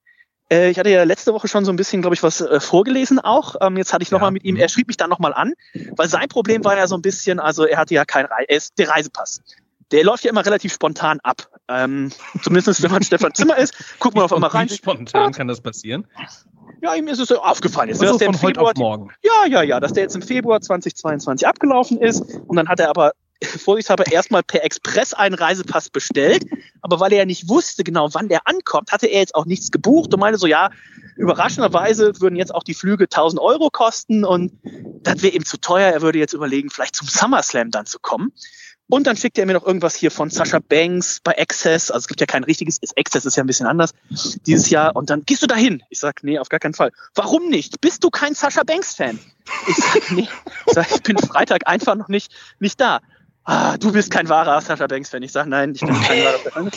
Äh, 0.50 0.71
ich 0.71 0.79
hatte 0.79 0.91
ja 0.91 1.05
letzte 1.05 1.33
Woche 1.33 1.47
schon 1.47 1.65
so 1.65 1.73
ein 1.73 1.77
bisschen, 1.77 2.00
glaube 2.03 2.17
ich, 2.17 2.25
was 2.25 2.41
äh, 2.41 2.59
vorgelesen 2.59 3.21
auch. 3.21 3.55
Ähm, 3.61 3.77
jetzt 3.77 3.93
hatte 3.93 4.03
ich 4.03 4.11
nochmal 4.11 4.29
ja. 4.29 4.33
mit 4.33 4.45
ihm, 4.45 4.56
mhm. 4.56 4.61
er 4.61 4.69
schrieb 4.69 4.89
mich 4.89 4.97
dann 4.97 5.09
nochmal 5.09 5.33
an, 5.35 5.53
weil 5.93 6.09
sein 6.09 6.29
Problem 6.29 6.65
war 6.65 6.77
ja 6.77 6.89
so 6.89 6.97
ein 6.97 7.03
bisschen, 7.03 7.39
also 7.39 7.65
er 7.65 7.79
hatte 7.79 7.95
ja 7.95 8.05
kein 8.05 8.27
Re 8.27 8.45
er 8.49 8.56
ist 8.56 8.77
der 8.77 8.89
Reisepass 8.89 9.41
der 9.91 10.05
läuft 10.05 10.25
ja 10.25 10.31
immer 10.31 10.45
relativ 10.45 10.75
spontan 10.75 11.19
ab. 11.23 11.49
Ähm, 11.69 12.11
zumindest 12.43 12.83
wenn 12.83 12.91
man 12.91 13.03
Stefan 13.03 13.35
Zimmer 13.35 13.56
ist, 13.56 13.75
guckt 13.99 14.15
man 14.15 14.25
auf 14.25 14.33
einmal 14.33 14.50
rein. 14.50 14.69
Spontan 14.69 15.33
kann 15.33 15.49
das 15.49 15.61
passieren? 15.61 16.06
Ja, 16.81 16.95
ihm 16.95 17.09
ist 17.09 17.19
es 17.19 17.33
aufgefallen. 17.33 17.89
Jetzt, 17.89 18.01
also 18.03 18.19
dass 18.19 18.25
von 18.25 18.43
heute 18.43 18.61
auf 18.61 18.75
morgen. 18.77 19.11
Ja, 19.23 19.47
ja, 19.49 19.63
ja, 19.63 19.81
dass 19.81 19.93
der 19.93 20.05
jetzt 20.05 20.15
im 20.15 20.23
Februar 20.23 20.61
2022 20.61 21.47
abgelaufen 21.47 21.99
ist. 22.01 22.23
Und 22.47 22.57
dann 22.57 22.69
hat 22.69 22.81
er 22.81 22.91
aber 22.91 23.13
vorsichtshalber 23.43 24.11
erstmal 24.11 24.43
per 24.43 24.64
Express 24.64 25.14
einen 25.14 25.35
Reisepass 25.35 25.90
bestellt. 25.90 26.44
Aber 26.81 27.00
weil 27.00 27.12
er 27.12 27.19
ja 27.19 27.25
nicht 27.25 27.49
wusste 27.49 27.85
genau, 27.85 28.08
wann 28.12 28.29
der 28.29 28.46
ankommt, 28.46 28.93
hatte 28.93 29.06
er 29.06 29.20
jetzt 29.20 29.35
auch 29.35 29.46
nichts 29.46 29.70
gebucht 29.70 30.12
und 30.14 30.20
meinte 30.20 30.38
so, 30.38 30.46
ja, 30.46 30.70
überraschenderweise 31.17 32.20
würden 32.20 32.37
jetzt 32.37 32.55
auch 32.55 32.62
die 32.62 32.75
Flüge 32.75 33.05
1000 33.05 33.40
Euro 33.40 33.70
kosten 33.70 34.25
und 34.25 34.52
das 35.02 35.23
wäre 35.23 35.35
ihm 35.35 35.44
zu 35.44 35.58
teuer. 35.58 35.93
Er 35.93 36.02
würde 36.02 36.19
jetzt 36.19 36.32
überlegen, 36.32 36.70
vielleicht 36.70 36.96
zum 36.96 37.08
SummerSlam 37.08 37.70
dann 37.70 37.87
zu 37.87 37.99
kommen. 37.99 38.32
Und 38.90 39.06
dann 39.06 39.19
schickt 39.19 39.37
er 39.37 39.44
mir 39.44 39.52
noch 39.52 39.67
irgendwas 39.67 39.94
hier 39.94 40.11
von 40.11 40.31
Sascha 40.31 40.61
Banks 40.67 41.20
bei 41.23 41.38
Access. 41.38 41.90
Also 41.90 42.05
es 42.05 42.08
gibt 42.08 42.20
ja 42.20 42.26
kein 42.26 42.43
richtiges, 42.43 42.81
Access 42.96 43.26
ist 43.26 43.37
ja 43.37 43.44
ein 43.44 43.46
bisschen 43.46 43.67
anders 43.67 43.93
dieses 44.46 44.70
Jahr. 44.70 44.96
Und 44.96 45.11
dann 45.11 45.25
gehst 45.26 45.43
du 45.43 45.46
dahin. 45.46 45.82
Ich 45.90 46.00
sag, 46.00 46.25
nee, 46.25 46.38
auf 46.38 46.49
gar 46.49 46.58
keinen 46.58 46.73
Fall. 46.73 46.90
Warum 47.14 47.50
nicht? 47.50 47.82
Bist 47.82 48.02
du 48.02 48.08
kein 48.08 48.35
Sascha 48.35 48.62
Banks 48.62 48.94
Fan? 48.94 49.19
Ich 49.67 49.76
sag, 49.76 50.11
nee. 50.12 50.29
Ich, 50.67 50.73
sag, 50.73 50.90
ich 50.90 51.02
bin 51.02 51.19
Freitag 51.19 51.67
einfach 51.67 51.96
noch 51.96 52.08
nicht, 52.08 52.32
nicht 52.61 52.81
da. 52.81 53.00
Ah, 53.50 53.79
du 53.79 53.93
bist 53.93 54.11
kein 54.11 54.29
wahrer 54.29 54.61
Sascha 54.61 54.87
Banks 54.87 55.09
Fan. 55.09 55.23
Ich 55.23 55.33
sag, 55.33 55.47
nein, 55.47 55.73
ich 55.75 55.81
bin 55.81 55.99
kein 56.03 56.23
wahrer 56.23 56.39
Fan. 56.39 56.71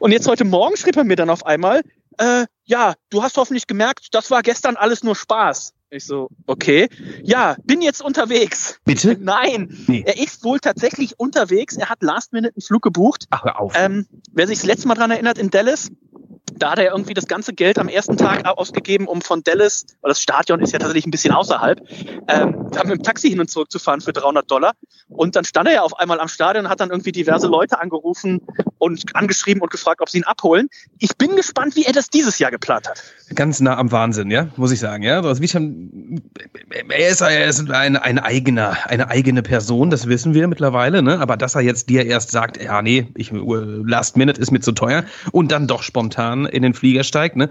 Und 0.00 0.10
jetzt 0.10 0.26
heute 0.26 0.44
Morgen 0.44 0.76
schrieb 0.76 0.96
er 0.96 1.04
mir 1.04 1.14
dann 1.14 1.30
auf 1.30 1.46
einmal, 1.46 1.82
äh, 2.18 2.46
ja, 2.64 2.94
du 3.10 3.22
hast 3.22 3.36
hoffentlich 3.36 3.68
gemerkt, 3.68 4.08
das 4.10 4.28
war 4.28 4.42
gestern 4.42 4.74
alles 4.74 5.04
nur 5.04 5.14
Spaß. 5.14 5.72
Ich 5.90 6.04
so, 6.04 6.28
okay. 6.48 6.88
Ja, 7.22 7.54
bin 7.62 7.80
jetzt 7.80 8.02
unterwegs. 8.02 8.80
Bitte? 8.84 9.16
Nein, 9.20 9.84
nee. 9.86 10.02
er 10.04 10.20
ist 10.20 10.42
wohl 10.42 10.58
tatsächlich 10.58 11.20
unterwegs. 11.20 11.76
Er 11.76 11.88
hat 11.88 12.02
Last 12.02 12.32
Minute 12.32 12.54
einen 12.56 12.62
Flug 12.62 12.82
gebucht. 12.82 13.26
Ach, 13.30 13.44
hör 13.44 13.60
auf. 13.60 13.74
Ähm, 13.76 14.08
wer 14.32 14.48
sich 14.48 14.58
das 14.58 14.66
letzte 14.66 14.88
Mal 14.88 14.96
dran 14.96 15.12
erinnert, 15.12 15.38
in 15.38 15.50
Dallas, 15.50 15.92
da 16.60 16.72
hat 16.72 16.78
er 16.78 16.92
irgendwie 16.92 17.14
das 17.14 17.26
ganze 17.26 17.52
Geld 17.52 17.78
am 17.78 17.88
ersten 17.88 18.16
Tag 18.16 18.46
ausgegeben, 18.46 19.06
um 19.06 19.22
von 19.22 19.42
Dallas, 19.42 19.86
weil 20.02 20.10
das 20.10 20.20
Stadion 20.20 20.60
ist 20.60 20.72
ja 20.72 20.78
tatsächlich 20.78 21.06
ein 21.06 21.10
bisschen 21.10 21.32
außerhalb, 21.32 21.80
ähm, 22.28 22.66
mit 22.84 22.98
dem 22.98 23.02
Taxi 23.02 23.30
hin 23.30 23.40
und 23.40 23.50
zurück 23.50 23.70
zu 23.70 23.78
fahren 23.78 24.00
für 24.00 24.12
300 24.12 24.50
Dollar. 24.50 24.72
Und 25.08 25.36
dann 25.36 25.44
stand 25.44 25.68
er 25.68 25.74
ja 25.74 25.82
auf 25.82 25.98
einmal 25.98 26.20
am 26.20 26.28
Stadion 26.28 26.66
und 26.66 26.70
hat 26.70 26.80
dann 26.80 26.90
irgendwie 26.90 27.12
diverse 27.12 27.48
Leute 27.48 27.80
angerufen 27.80 28.42
und 28.78 29.04
angeschrieben 29.14 29.62
und 29.62 29.70
gefragt, 29.70 30.00
ob 30.00 30.08
sie 30.08 30.18
ihn 30.18 30.24
abholen. 30.24 30.68
Ich 30.98 31.16
bin 31.16 31.36
gespannt, 31.36 31.76
wie 31.76 31.84
er 31.84 31.92
das 31.92 32.10
dieses 32.10 32.38
Jahr 32.38 32.50
geplant 32.50 32.88
hat. 32.88 33.02
Ganz 33.34 33.60
nah 33.60 33.76
am 33.76 33.90
Wahnsinn, 33.90 34.30
ja, 34.30 34.48
muss 34.56 34.70
ich 34.70 34.80
sagen, 34.80 35.02
ja. 35.02 35.20
Also 35.22 35.44
schon, 35.46 36.20
er 36.70 37.08
ist, 37.08 37.20
er 37.20 37.46
ist 37.46 37.70
ein, 37.70 37.96
ein 37.96 38.18
eigener, 38.18 38.76
eine 38.86 39.08
eigene 39.08 39.42
Person, 39.42 39.90
das 39.90 40.06
wissen 40.08 40.34
wir 40.34 40.46
mittlerweile, 40.48 41.02
ne? 41.02 41.20
Aber 41.20 41.36
dass 41.36 41.54
er 41.54 41.62
jetzt 41.62 41.88
dir 41.88 42.06
erst 42.06 42.30
sagt, 42.30 42.62
ja, 42.62 42.82
nee, 42.82 43.08
ich, 43.14 43.32
Last 43.32 44.16
Minute 44.16 44.40
ist 44.40 44.50
mir 44.50 44.60
zu 44.60 44.72
teuer 44.72 45.04
und 45.32 45.52
dann 45.52 45.66
doch 45.66 45.82
spontan 45.82 46.46
in 46.52 46.62
den 46.62 46.74
Flieger 46.74 47.04
steigt, 47.04 47.36
ne? 47.36 47.48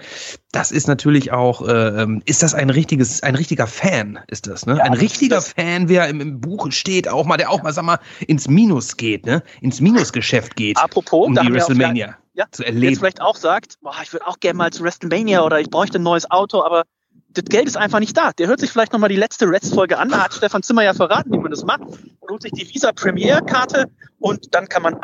Das 0.51 0.71
ist 0.71 0.87
natürlich 0.87 1.31
auch, 1.31 1.67
äh, 1.67 2.01
ähm, 2.01 2.21
ist 2.25 2.43
das 2.43 2.53
ein 2.53 2.69
richtiges, 2.69 3.23
ein 3.23 3.35
richtiger 3.35 3.67
Fan, 3.67 4.19
ist 4.27 4.47
das, 4.47 4.65
ne? 4.65 4.77
Ja, 4.77 4.83
ein 4.83 4.93
richtiger 4.93 5.41
Fan, 5.41 5.89
wer 5.89 6.07
im, 6.07 6.21
im 6.21 6.41
Buch 6.41 6.71
steht, 6.71 7.07
auch 7.07 7.25
mal, 7.25 7.37
der 7.37 7.49
auch 7.49 7.63
mal, 7.63 7.73
sag 7.73 7.85
mal, 7.85 7.99
ins 8.27 8.47
Minus 8.47 8.97
geht, 8.97 9.25
ne? 9.25 9.43
Ins 9.61 9.81
Minusgeschäft 9.81 10.55
geht. 10.55 10.77
Apropos, 10.77 11.27
um 11.27 11.35
die 11.35 11.51
WrestleMania 11.51 12.17
ja, 12.33 12.45
zu 12.51 12.65
erleben. 12.65 12.93
Jetzt 12.93 12.99
vielleicht 12.99 13.21
auch 13.21 13.35
sagt, 13.35 13.79
boah, 13.81 13.95
ich 14.01 14.13
würde 14.13 14.25
auch 14.25 14.39
gerne 14.39 14.57
mal 14.57 14.71
zu 14.71 14.83
WrestleMania 14.83 15.43
oder 15.43 15.59
ich 15.59 15.69
bräuchte 15.69 15.99
ein 15.99 16.03
neues 16.03 16.29
Auto, 16.31 16.63
aber 16.63 16.83
das 17.31 17.45
Geld 17.45 17.67
ist 17.67 17.77
einfach 17.77 17.99
nicht 17.99 18.17
da. 18.17 18.31
Der 18.31 18.47
hört 18.47 18.59
sich 18.59 18.71
vielleicht 18.71 18.93
nochmal 18.93 19.09
die 19.09 19.15
letzte 19.15 19.45
Reds-Folge 19.45 19.97
an. 19.97 20.09
Da 20.09 20.23
hat 20.23 20.33
Stefan 20.33 20.63
Zimmer 20.63 20.83
ja 20.83 20.93
verraten, 20.93 21.31
wie 21.31 21.37
man 21.37 21.51
das 21.51 21.63
macht. 21.63 21.81
Holt 22.27 22.41
sich 22.41 22.51
die 22.53 22.67
Visa 22.67 22.91
Premier-Karte 22.91 23.91
und 24.19 24.55
dann 24.55 24.67
kann 24.67 24.81
man 24.81 24.95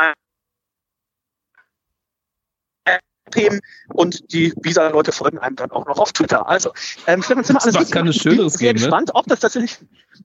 abheben 3.25 3.61
und 3.93 4.33
die 4.33 4.53
Visa-Leute 4.61 5.11
folgen 5.11 5.39
einem 5.39 5.55
dann 5.55 5.71
auch 5.71 5.85
noch 5.85 5.97
auf 5.97 6.13
Twitter. 6.13 6.47
Also, 6.47 6.71
ähm, 7.07 7.21
Stefan 7.23 7.43
Zimmer, 7.43 7.61
alles 7.61 7.75
Was 7.75 7.91
kann 7.91 8.07
es 8.07 8.17
Schöneres 8.17 8.55
Ich 8.55 8.59
bin 8.59 8.59
sehr 8.59 8.73
geben, 8.73 8.79
ne? 8.79 8.85
gespannt, 8.85 9.07
ne? 9.09 9.15
ob 9.15 9.27
das 9.27 9.39
tatsächlich, 9.39 9.77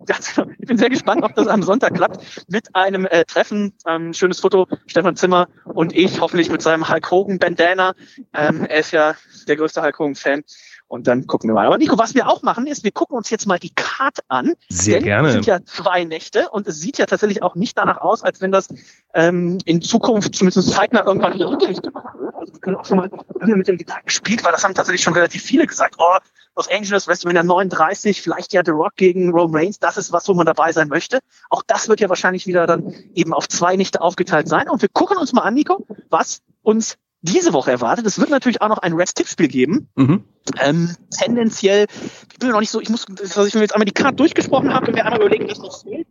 ich 0.59 0.67
bin 0.67 0.79
sehr 0.79 0.91
gespannt, 0.91 1.23
ob 1.23 1.35
das 1.35 1.47
am 1.47 1.63
Sonntag 1.63 1.95
klappt 1.95 2.45
mit 2.49 2.75
einem 2.75 3.07
äh, 3.07 3.25
Treffen. 3.25 3.73
Ähm, 3.87 4.13
schönes 4.13 4.41
Foto, 4.41 4.67
Stefan 4.87 5.17
Zimmer 5.17 5.49
und 5.65 5.95
ich, 5.95 6.21
hoffentlich 6.21 6.51
mit 6.51 6.63
seinem 6.63 6.89
Hulk 6.89 7.11
Hogan 7.11 7.39
Bandana. 7.39 7.95
Ähm, 8.35 8.65
er 8.65 8.81
ist 8.81 8.93
ja 8.93 9.15
der 9.49 9.57
größte 9.57 9.83
Hulk 9.83 9.99
Hogan 9.99 10.15
Fan. 10.15 10.45
Und 10.91 11.07
dann 11.07 11.29
gucken 11.29 11.49
wir 11.49 11.55
mal. 11.55 11.67
Aber 11.67 11.79
Nico, 11.79 11.99
was 11.99 12.17
wir 12.17 12.29
auch 12.29 12.43
machen, 12.43 12.67
ist, 12.67 12.83
wir 12.83 12.91
gucken 12.91 13.17
uns 13.17 13.31
jetzt 13.31 13.47
mal 13.47 13.61
die 13.61 13.71
Karte 13.73 14.23
an. 14.27 14.55
Sehr 14.69 14.97
denn 14.97 15.05
gerne. 15.05 15.29
Es 15.29 15.35
sind 15.35 15.47
ja 15.47 15.65
zwei 15.65 16.03
Nächte 16.03 16.49
und 16.51 16.67
es 16.67 16.81
sieht 16.81 16.99
ja 16.99 17.07
tatsächlich 17.07 17.45
auch 17.45 17.55
nicht 17.55 17.79
danach 17.79 17.99
aus, 17.99 18.25
als 18.25 18.41
wenn 18.41 18.51
das 18.51 18.67
ähm, 19.15 19.59
in 19.67 19.83
Zukunft 19.83 20.35
zumindest 20.35 20.69
zeitnah 20.73 21.07
irgendwann 21.07 21.35
wieder 21.35 21.49
rückgängig 21.49 21.81
gemacht 21.81 22.19
wird. 22.19 22.35
Also 22.35 22.55
wir 22.55 22.61
können 22.61 22.75
auch 22.75 22.85
schon 22.85 22.97
mal 22.97 23.09
mit 23.39 23.69
dem 23.69 23.79
Gedanken 23.79 24.07
gespielt, 24.07 24.43
weil 24.43 24.51
das 24.51 24.65
haben 24.65 24.75
tatsächlich 24.75 25.01
schon 25.01 25.15
relativ 25.15 25.45
viele 25.45 25.65
gesagt. 25.65 25.95
Oh, 25.99 26.19
Los 26.57 26.69
Angeles, 26.69 27.07
WrestleMania 27.07 27.45
39, 27.45 28.21
vielleicht 28.21 28.53
ja 28.53 28.63
The 28.65 28.73
Rock 28.73 28.97
gegen 28.97 29.31
Roman 29.31 29.61
Reigns, 29.61 29.79
das 29.79 29.97
ist 29.97 30.11
was, 30.11 30.27
wo 30.27 30.35
man 30.35 30.45
dabei 30.45 30.73
sein 30.73 30.89
möchte. 30.89 31.21
Auch 31.51 31.63
das 31.65 31.89
wird 31.89 32.01
ja 32.01 32.09
wahrscheinlich 32.09 32.49
wieder 32.49 32.67
dann 32.67 32.93
eben 33.15 33.33
auf 33.33 33.49
zwei 33.49 33.77
Nächte 33.77 34.01
aufgeteilt 34.01 34.49
sein. 34.49 34.69
Und 34.69 34.83
wir 34.83 34.89
gucken 34.89 35.19
uns 35.19 35.33
mal 35.33 35.43
an, 35.43 35.55
Nico, 35.55 35.87
was 36.09 36.43
uns 36.63 36.97
diese 37.23 37.53
Woche 37.53 37.71
erwartet. 37.71 38.07
Es 38.07 38.19
wird 38.19 38.31
natürlich 38.31 38.63
auch 38.63 38.69
noch 38.69 38.79
ein 38.79 38.95
Reds-Tippspiel 38.95 39.49
geben. 39.49 39.89
Mhm. 39.95 40.25
Ähm, 40.59 40.97
tendenziell, 41.11 41.87
ich 42.33 42.39
bin 42.39 42.51
noch 42.51 42.61
nicht 42.61 42.71
so, 42.71 42.81
ich 42.81 42.89
muss, 42.89 43.05
dass 43.07 43.47
ich 43.47 43.55
mir 43.55 43.61
jetzt 43.61 43.75
einmal 43.75 43.85
die 43.85 43.93
Karte 43.93 44.17
durchgesprochen 44.17 44.73
habe, 44.73 44.89
wenn 44.89 44.97
wir 44.97 45.05
einmal 45.05 45.21
überlegen, 45.21 45.49
was 45.49 45.59
noch 45.59 45.83
fehlt. 45.83 46.07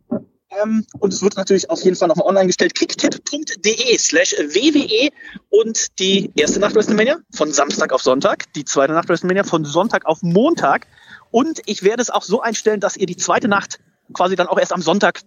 Ähm, 0.62 0.84
und 0.98 1.12
es 1.12 1.22
wird 1.22 1.36
natürlich 1.36 1.70
auf 1.70 1.82
jeden 1.82 1.96
Fall 1.96 2.08
nochmal 2.08 2.26
online 2.26 2.46
gestellt. 2.46 2.74
kicktipp.de 2.74 3.98
slash 3.98 4.32
WWE 4.32 5.10
und 5.48 5.98
die 5.98 6.30
erste 6.34 6.58
Nacht 6.60 6.74
WrestleMania 6.74 7.18
von 7.34 7.52
Samstag 7.52 7.92
auf 7.92 8.02
Sonntag, 8.02 8.52
die 8.54 8.64
zweite 8.64 8.92
Nacht 8.92 9.08
WrestleMania 9.08 9.44
von 9.44 9.64
Sonntag 9.64 10.06
auf 10.06 10.22
Montag. 10.22 10.86
Und 11.30 11.60
ich 11.66 11.84
werde 11.84 12.02
es 12.02 12.10
auch 12.10 12.22
so 12.22 12.40
einstellen, 12.40 12.80
dass 12.80 12.96
ihr 12.96 13.06
die 13.06 13.16
zweite 13.16 13.46
Nacht 13.46 13.78
quasi 14.12 14.34
dann 14.34 14.48
auch 14.48 14.58
erst 14.58 14.72
am 14.72 14.82
Sonntag 14.82 15.20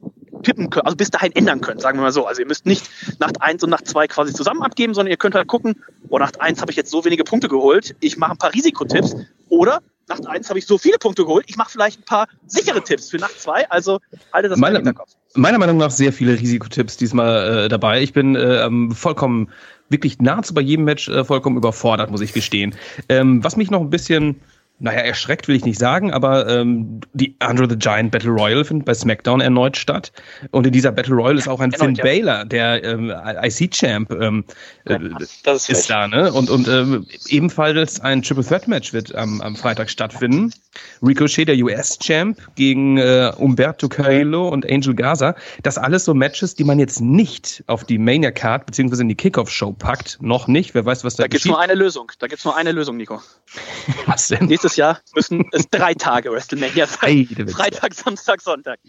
tippen 0.44 0.70
könnt, 0.70 0.86
also 0.86 0.96
bis 0.96 1.10
dahin 1.10 1.32
ändern 1.36 1.62
könnt, 1.62 1.82
sagen 1.82 1.98
wir 1.98 2.04
mal 2.04 2.12
so. 2.12 2.26
Also 2.26 2.42
ihr 2.42 2.48
müsst 2.48 2.66
nicht 2.66 2.90
Nacht 3.20 3.42
eins 3.42 3.64
und 3.64 3.70
Nacht 3.70 3.88
zwei 3.88 4.08
quasi 4.08 4.34
zusammen 4.34 4.62
abgeben, 4.62 4.94
sondern 4.94 5.12
ihr 5.12 5.18
könnt 5.18 5.36
halt 5.36 5.48
gucken, 5.48 5.76
oh, 6.10 6.20
Nacht 6.20 6.42
eins 6.42 6.62
habe 6.62 6.72
ich 6.72 6.78
jetzt 6.78 6.92
so 6.92 7.04
wenige 7.06 7.24
Punkte 7.24 7.48
geholt, 7.48 7.96
ich 8.00 8.18
mache 8.18 8.32
ein 8.32 8.38
paar 8.38 8.54
Risikotipps 8.54 9.16
oder 9.50 9.82
Nacht 10.10 10.28
eins 10.28 10.50
habe 10.50 10.60
ich 10.60 10.66
so 10.66 10.78
viele 10.78 10.98
Punkte 10.98 11.24
geholt, 11.24 11.46
ich 11.48 11.56
mache 11.56 11.72
vielleicht 11.72 12.02
ein 12.02 12.06
paar 12.06 12.28
sichere 12.46 12.84
Tipps 12.84 13.10
für 13.10 13.18
Nacht 13.18 13.40
zwei. 13.40 13.70
Also 13.70 14.00
halte 14.34 14.50
das 14.50 14.60
Meine, 14.60 14.80
im 14.80 14.86
Hinterkopf. 14.86 15.12
Meiner 15.36 15.58
Meinung 15.60 15.78
nach 15.78 15.92
sehr 15.92 16.12
viele 16.12 16.34
Risikotipps 16.34 16.98
diesmal 16.98 17.66
äh, 17.66 17.70
dabei. 17.70 18.02
Ich 18.02 18.14
bin 18.14 18.36
äh, 18.36 18.70
vollkommen, 18.94 19.50
wirklich 19.90 20.20
nahezu 20.20 20.54
bei 20.54 20.62
jedem 20.62 20.86
Match 20.86 21.08
äh, 21.08 21.24
vollkommen 21.24 21.58
überfordert, 21.58 22.12
muss 22.12 22.22
ich 22.22 22.34
gestehen. 22.34 22.76
Ähm, 23.08 23.44
was 23.44 23.56
mich 23.56 23.72
noch 23.72 23.82
ein 23.82 23.90
bisschen 23.90 24.42
naja, 24.80 25.00
erschreckt 25.00 25.48
will 25.48 25.56
ich 25.56 25.66
nicht 25.66 25.80
sagen, 25.80 26.12
aber 26.12 26.50
ähm, 26.50 27.02
die 27.14 27.36
Andre 27.40 27.70
the 27.70 27.78
Giant 27.78 28.12
Battle 28.12 28.32
Royal 28.32 28.66
findet 28.66 28.86
bei 28.86 28.94
SmackDown 28.94 29.40
erneut 29.40 29.78
statt. 29.78 30.12
Und 30.52 30.66
in 30.66 30.74
dieser 30.74 30.92
Battle 30.92 31.16
Royal 31.16 31.38
ist 31.38 31.48
auch 31.48 31.60
ein 31.60 31.72
erneut, 31.72 31.86
Finn 31.86 31.96
ja. 31.96 32.04
Balor, 32.04 32.46
der 32.46 32.84
ähm, 32.84 33.14
IC-Champ 33.44 34.12
ähm, 34.12 34.44
äh, 34.86 35.00
Das 35.44 35.70
ist 35.70 35.84
ist 35.84 35.90
da, 35.90 36.08
ne? 36.08 36.32
Und, 36.34 36.50
und 36.50 36.68
ähm, 36.68 37.06
ebenfalls 37.28 38.00
ein 38.00 38.22
Triple 38.22 38.44
Threat 38.44 38.68
Match 38.68 38.94
wird 38.94 39.14
am, 39.16 39.42
am 39.42 39.56
Freitag 39.56 39.90
stattfinden. 39.90 40.54
Ricochet, 41.02 41.48
der 41.48 41.56
US-Champ, 41.58 42.40
gegen 42.56 42.98
äh, 42.98 43.32
Umberto 43.38 43.90
Carrillo 43.90 44.50
und 44.50 44.70
Angel 44.70 44.96
Gaza. 44.96 45.36
Das 45.62 45.78
alles 45.78 46.06
so 46.06 46.14
Matches, 46.14 46.56
die 46.56 46.64
man 46.64 46.80
jetzt 46.80 47.02
nicht 47.02 47.64
auf 47.68 47.84
die 47.84 47.98
Mania-Card 47.98 48.66
beziehungsweise 48.66 49.04
in 49.04 49.10
die 49.10 49.16
Kickoff-Show 49.16 49.74
packt. 49.74 50.18
Noch 50.22 50.48
nicht. 50.48 50.74
Wer 50.74 50.86
weiß, 50.86 51.04
was 51.04 51.16
da, 51.16 51.24
Da 51.24 51.28
gibt's 51.28 51.44
geschieht. 51.44 51.52
nur 51.52 51.60
eine 51.60 51.76
Lösung. 51.76 52.12
Da 52.20 52.28
gibt's 52.28 52.46
nur 52.46 52.56
eine 52.56 52.72
Lösung, 52.72 52.98
Nico. 52.98 53.22
Was 54.06 54.28
denn? 54.28 54.50
Nächstes 54.64 54.78
Jahr 54.78 55.02
müssen 55.14 55.50
es 55.52 55.70
drei 55.70 55.94
Tage 55.94 56.32
WrestleMania 56.32 56.88
sein. 56.88 57.28
Witzka. 57.30 57.58
Freitag, 57.58 57.94
Samstag, 57.94 58.42
Sonntag. 58.42 58.80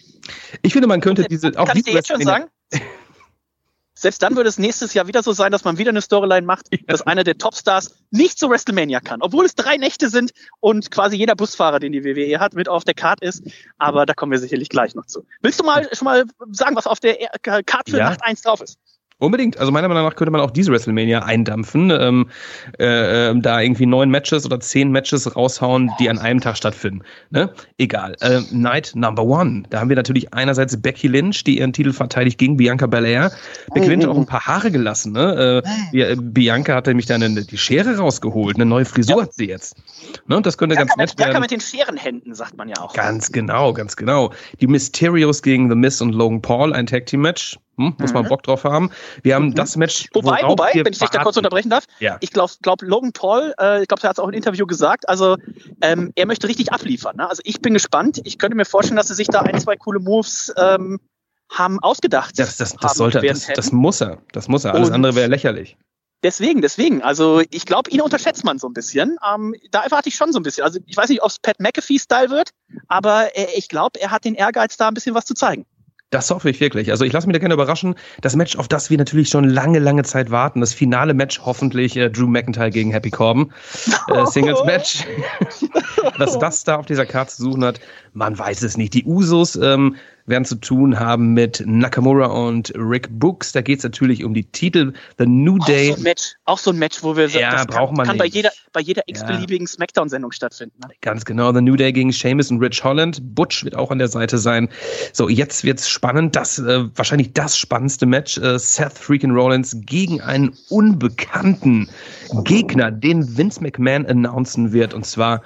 Ich 0.63 0.73
finde, 0.73 0.87
man 0.87 1.01
könnte 1.01 1.25
diese 1.25 1.49
auch 1.59 1.67
Kann 1.67 1.77
ich 1.77 1.83
diese 1.83 1.91
dir 1.91 1.97
jetzt 1.97 2.09
schon 2.09 2.23
sagen? 2.23 2.45
Selbst 3.97 4.23
dann 4.23 4.37
würde 4.37 4.49
es 4.49 4.57
nächstes 4.57 4.95
Jahr 4.95 5.09
wieder 5.09 5.25
so 5.25 5.33
sein, 5.33 5.51
dass 5.51 5.65
man 5.65 5.77
wieder 5.77 5.91
eine 5.91 6.01
Storyline 6.01 6.47
macht, 6.47 6.69
dass 6.87 7.03
einer 7.03 7.25
der 7.25 7.39
Topstars 7.39 7.97
nicht 8.13 8.39
zu 8.39 8.51
WrestleMania 8.51 9.01
kann, 9.01 9.21
obwohl 9.21 9.47
es 9.47 9.57
drei 9.57 9.77
Nächte 9.77 10.11
sind 10.11 10.31
und 10.61 10.93
quasi 10.93 11.17
jeder 11.17 11.35
Busfahrer, 11.35 11.81
den 11.81 11.91
die 11.91 12.05
WWE 12.05 12.39
hat, 12.39 12.55
mit 12.55 12.69
auf 12.69 12.85
der 12.85 12.95
Card 12.95 13.21
ist. 13.21 13.43
Aber 13.79 14.07
da 14.07 14.15
kommen 14.15 14.31
wir 14.31 14.39
sicherlich 14.39 14.69
gleich 14.69 14.95
noch 14.95 15.07
zu. 15.07 15.27
Willst 15.43 15.59
du 15.59 15.65
mal 15.65 15.89
schon 15.93 16.05
mal 16.07 16.25
sagen, 16.53 16.77
was 16.77 16.87
auf 16.87 17.01
der 17.01 17.17
Card 17.43 17.91
für 17.91 17.99
Ja. 17.99 18.11
Nacht 18.11 18.23
1 18.23 18.43
drauf 18.43 18.61
ist? 18.61 18.79
Unbedingt. 19.19 19.59
Also 19.59 19.71
meiner 19.71 19.87
Meinung 19.87 20.05
nach 20.05 20.17
könnte 20.17 20.33
man 20.33 20.41
auch 20.41 20.51
diese 20.51 20.73
WrestleMania 20.73 21.21
eindampfen, 21.21 21.91
ähm, 21.91 22.29
äh, 22.81 23.31
ähm, 23.31 23.43
da 23.43 23.61
irgendwie 23.61 23.87
neun 23.87 24.11
Matches 24.11 24.45
oder 24.45 24.59
zehn 24.59 24.91
Matches 24.91 25.37
raushauen, 25.37 25.91
die 26.01 26.11
an 26.11 26.19
einem 26.19 26.41
Tag 26.41 26.57
stattfinden. 26.57 27.03
Ne? 27.31 27.51
Egal. 27.79 28.17
Äh, 28.21 28.41
Night 28.51 28.93
Number 28.97 29.23
One. 29.23 29.63
Da 29.71 29.79
haben 29.79 29.89
wir 29.89 29.95
natürlich 29.95 30.35
einerseits 30.35 30.81
Becky 30.83 31.07
Lynch, 31.07 31.45
die 31.45 31.59
ihren 31.59 31.73
Titel 31.73 31.93
verteidigt 31.93 32.39
gegen 32.39 32.57
Bianca 32.57 32.87
Belair. 32.87 33.31
Becky 33.73 33.89
Lynch 33.89 34.03
hat 34.03 34.11
auch 34.11 34.19
ein 34.19 34.27
paar 34.27 34.47
Haare 34.47 34.73
gelassen. 34.73 35.13
Ne? 35.13 35.63
Äh, 35.65 35.97
ja, 35.97 36.09
äh, 36.09 36.17
Bianca 36.21 36.75
hat 36.75 36.89
nämlich 36.89 37.07
dann 37.07 37.23
eine, 37.23 37.45
die 37.45 37.59
Schere 37.59 37.97
rausgeholt. 37.97 38.57
Eine 38.57 38.67
neue 38.67 38.85
Frisur 38.85 39.23
hat 39.23 39.33
sie 39.33 39.47
jetzt. 39.47 39.77
Ne? 40.27 40.37
Und 40.37 40.45
das 40.45 40.59
könnte 40.59 40.75
ganz 40.75 40.89
Bianca 40.89 41.03
nett 41.03 41.11
mit, 41.11 41.17
Bianca 41.17 41.33
werden. 41.35 41.41
mit 41.43 41.51
den 41.53 41.61
Scherenhänden, 41.61 42.35
sagt 42.35 42.57
man 42.57 42.69
ja 42.69 42.79
auch. 42.81 42.93
Ganz 42.95 43.31
genau, 43.31 43.73
ganz 43.73 43.95
genau. 43.95 44.33
Die 44.61 44.67
Mysterios 44.67 45.41
gegen 45.41 45.71
The 45.71 45.77
Miz 45.77 46.01
und 46.01 46.13
Logan 46.13 46.43
Paul, 46.43 46.73
ein 46.73 46.87
Tag 46.87 47.07
Team 47.07 47.21
Match. 47.21 47.59
Hm, 47.77 47.95
muss 47.99 48.13
man 48.13 48.27
Bock 48.29 48.43
drauf 48.43 48.65
haben. 48.65 48.91
Wir 49.23 49.35
haben 49.35 49.55
das 49.55 49.77
Match. 49.77 50.05
Mhm. 50.05 50.09
Wobei, 50.23 50.43
wobei, 50.45 50.71
wenn 50.75 50.93
ich 50.93 50.99
dich 50.99 51.09
da 51.11 51.23
kurz 51.23 51.37
unterbrechen 51.37 51.71
darf, 51.71 51.85
Ja. 51.99 52.19
ich 52.21 52.31
glaube, 52.31 52.53
glaub, 52.63 52.83
Logan 52.83 53.13
Paul, 53.13 53.53
äh, 53.61 53.83
ich 53.83 53.89
glaube, 53.89 54.03
er 54.03 54.11
hat 54.11 54.19
es 54.19 54.23
auch 54.23 54.29
im 54.29 54.35
Interview 54.35 54.67
gesagt, 54.67 55.09
also 55.09 55.37
ähm, 55.81 56.13
er 56.15 56.27
möchte 56.27 56.47
richtig 56.49 56.73
abliefern. 56.73 57.17
Ne? 57.17 57.29
Also 57.29 57.43
ich 57.45 57.61
bin 57.61 57.75
gespannt. 57.75 58.21
Ich 58.25 58.39
könnte 58.39 58.57
mir 58.57 58.65
vorstellen, 58.65 58.97
dass 58.97 59.09
sie 59.09 59.15
sich 59.15 59.27
da 59.29 59.41
ein, 59.41 59.59
zwei 59.61 59.77
coole 59.77 59.99
Moves 60.01 60.53
ähm, 60.57 61.01
haben 61.51 61.79
ausgedacht. 61.81 62.39
Das, 62.39 62.57
das, 62.57 62.73
haben 62.73 62.79
das 62.83 62.95
sollte, 62.95 63.23
werden 63.23 63.41
das, 63.47 63.55
das 63.55 63.73
muss 63.73 64.01
er. 64.01 64.19
Das 64.33 64.49
muss 64.49 64.65
er. 64.65 64.75
Alles 64.75 64.89
Und- 64.89 64.95
andere 64.95 65.15
wäre 65.15 65.29
lächerlich. 65.29 65.77
Deswegen, 66.23 66.63
deswegen. 66.63 67.03
Also 67.03 67.43
ich 67.51 67.67
glaube, 67.67 67.91
ihn 67.91 68.01
unterschätzt 68.01 68.45
man 68.45 68.59
so 68.59 68.67
ein 68.67 68.73
bisschen. 68.73 69.19
Ähm, 69.31 69.55
da 69.71 69.83
erwarte 69.83 70.09
ich 70.09 70.15
schon 70.15 70.33
so 70.33 70.39
ein 70.39 70.43
bisschen. 70.43 70.65
Also 70.65 70.81
ich 70.87 70.97
weiß 70.97 71.11
nicht, 71.11 71.23
ob 71.23 71.29
es 71.29 71.39
Pat 71.39 71.61
McAfee-Style 71.61 72.31
wird, 72.31 72.49
aber 72.89 73.37
äh, 73.37 73.49
ich 73.55 73.69
glaube, 73.69 74.01
er 74.01 74.11
hat 74.11 74.25
den 74.25 74.35
Ehrgeiz, 74.35 74.79
da 74.79 74.89
ein 74.89 74.95
bisschen 74.95 75.15
was 75.15 75.27
zu 75.27 75.35
zeigen. 75.35 75.67
Das 76.11 76.31
hoffe 76.31 76.49
ich 76.49 76.61
wirklich. 76.61 76.91
Also 76.91 77.05
ich 77.05 77.13
lasse 77.13 77.27
mich 77.27 77.35
da 77.35 77.41
gerne 77.41 77.55
überraschen. 77.55 77.97
Das 78.21 78.37
Match, 78.37 78.57
auf 78.57 78.69
das 78.69 78.89
wir 78.89 78.99
natürlich 78.99 79.29
schon 79.29 79.49
lange, 79.49 79.81
lange 79.81 80.05
Zeit 80.05 80.31
warten. 80.31 80.61
Das 80.61 80.73
finale 80.73 81.13
Match 81.13 81.41
hoffentlich 81.45 81.97
äh, 81.97 82.09
Drew 82.09 82.29
McIntyre 82.29 82.71
gegen 82.71 82.91
Happy 82.91 83.11
Corbin. 83.11 83.53
Äh, 84.09 84.27
Singles 84.27 84.63
Match. 84.65 85.05
Was 86.19 86.39
das 86.39 86.63
da 86.63 86.77
auf 86.77 86.87
dieser 86.87 87.07
Karte 87.07 87.33
zu 87.33 87.43
suchen 87.43 87.65
hat, 87.65 87.81
man 88.13 88.39
weiß 88.39 88.63
es 88.63 88.77
nicht. 88.77 88.93
Die 88.93 89.05
Usos 89.05 89.57
ähm, 89.57 89.97
werden 90.27 90.45
zu 90.45 90.57
tun 90.57 90.99
haben 90.99 91.35
mit 91.35 91.63
Nakamura 91.67 92.27
und 92.27 92.73
Rick 92.77 93.09
Books. 93.11 93.53
Da 93.53 93.61
geht 93.61 93.79
es 93.79 93.85
natürlich 93.85 94.25
um 94.25 94.33
die 94.35 94.45
Titel. 94.45 94.93
The 95.19 95.27
New 95.27 95.59
Auch 95.61 95.67
Day. 95.67 95.89
so 95.91 95.97
ein 95.97 96.03
Match, 96.03 96.35
auch 96.45 96.59
so 96.59 96.71
ein 96.71 96.79
Match, 96.79 97.03
wo 97.03 97.17
wir 97.17 97.29
Ja, 97.29 97.51
das 97.51 97.67
braucht 97.67 97.89
kann, 97.89 97.97
man 97.97 98.07
kann 98.07 98.19
bei 98.19 98.27
jeder 98.27 98.51
bei 98.73 98.81
jeder 98.81 99.03
Ja. 99.07 99.15
x-beliebigen 99.15 99.67
Smackdown-Sendung 99.67 100.33
stattfinden. 100.33 100.79
Ne? 100.81 100.95
Ganz 101.01 101.25
genau, 101.25 101.53
The 101.53 101.61
New 101.61 101.77
Day 101.77 101.93
gegen 101.93 102.13
Sheamus 102.13 102.51
und 102.51 102.61
Rich 102.61 102.83
Holland. 102.83 103.21
Butch 103.35 103.65
wird 103.65 103.77
auch 103.77 103.91
an 103.91 103.99
der 103.99 104.09
Seite 104.09 104.39
sein. 104.39 104.69
So, 105.13 105.29
jetzt 105.29 105.65
wird's 105.65 105.89
spannend. 105.89 106.35
Das 106.37 106.59
äh, 106.59 106.85
wahrscheinlich 106.95 107.33
das 107.35 107.57
spannendste 107.59 108.07
Match. 108.07 108.39
Äh, 108.39 108.59
Seth 108.59 108.99
freaking 108.99 109.33
Rollins 109.33 109.77
gegen 109.81 110.21
einen 110.21 110.57
unbekannten 110.71 111.89
Gegner, 112.45 112.91
den 112.91 113.37
Vince 113.37 113.63
McMahon 113.63 114.07
announcen 114.07 114.73
wird. 114.73 114.95
Und 114.95 115.05
zwar 115.07 115.43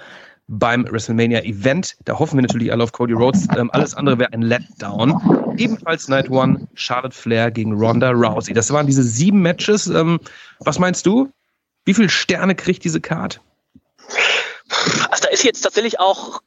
beim 0.49 0.87
WrestleMania 0.91 1.43
Event. 1.45 1.97
Da 2.05 2.19
hoffen 2.19 2.39
wir 2.39 2.43
natürlich 2.43 2.73
alle 2.73 2.83
auf 2.83 2.93
Cody 2.93 3.13
Rhodes. 3.13 3.47
Ähm, 3.57 3.71
alles 3.73 3.95
andere 3.95 4.19
wäre 4.19 4.33
ein 4.33 4.43
Letdown. 4.43 5.55
Ebenfalls 5.59 6.09
Night 6.09 6.31
One, 6.31 6.67
Charlotte 6.75 7.15
Flair 7.15 7.51
gegen 7.51 7.75
Ronda 7.75 8.11
Rousey. 8.11 8.55
Das 8.55 8.73
waren 8.73 8.87
diese 8.87 9.03
sieben 9.03 9.43
Matches. 9.43 9.87
Ähm, 9.87 10.19
was 10.59 10.79
meinst 10.79 11.07
du? 11.07 11.31
Wie 11.85 11.95
viele 11.95 12.09
Sterne 12.09 12.55
kriegt 12.55 12.85
diese 12.85 13.01
Card? 13.01 13.41
Also 15.11 15.23
da 15.23 15.29
ist 15.29 15.45
jetzt 15.45 15.61
tatsächlich 15.61 16.01
auch, 16.01 16.43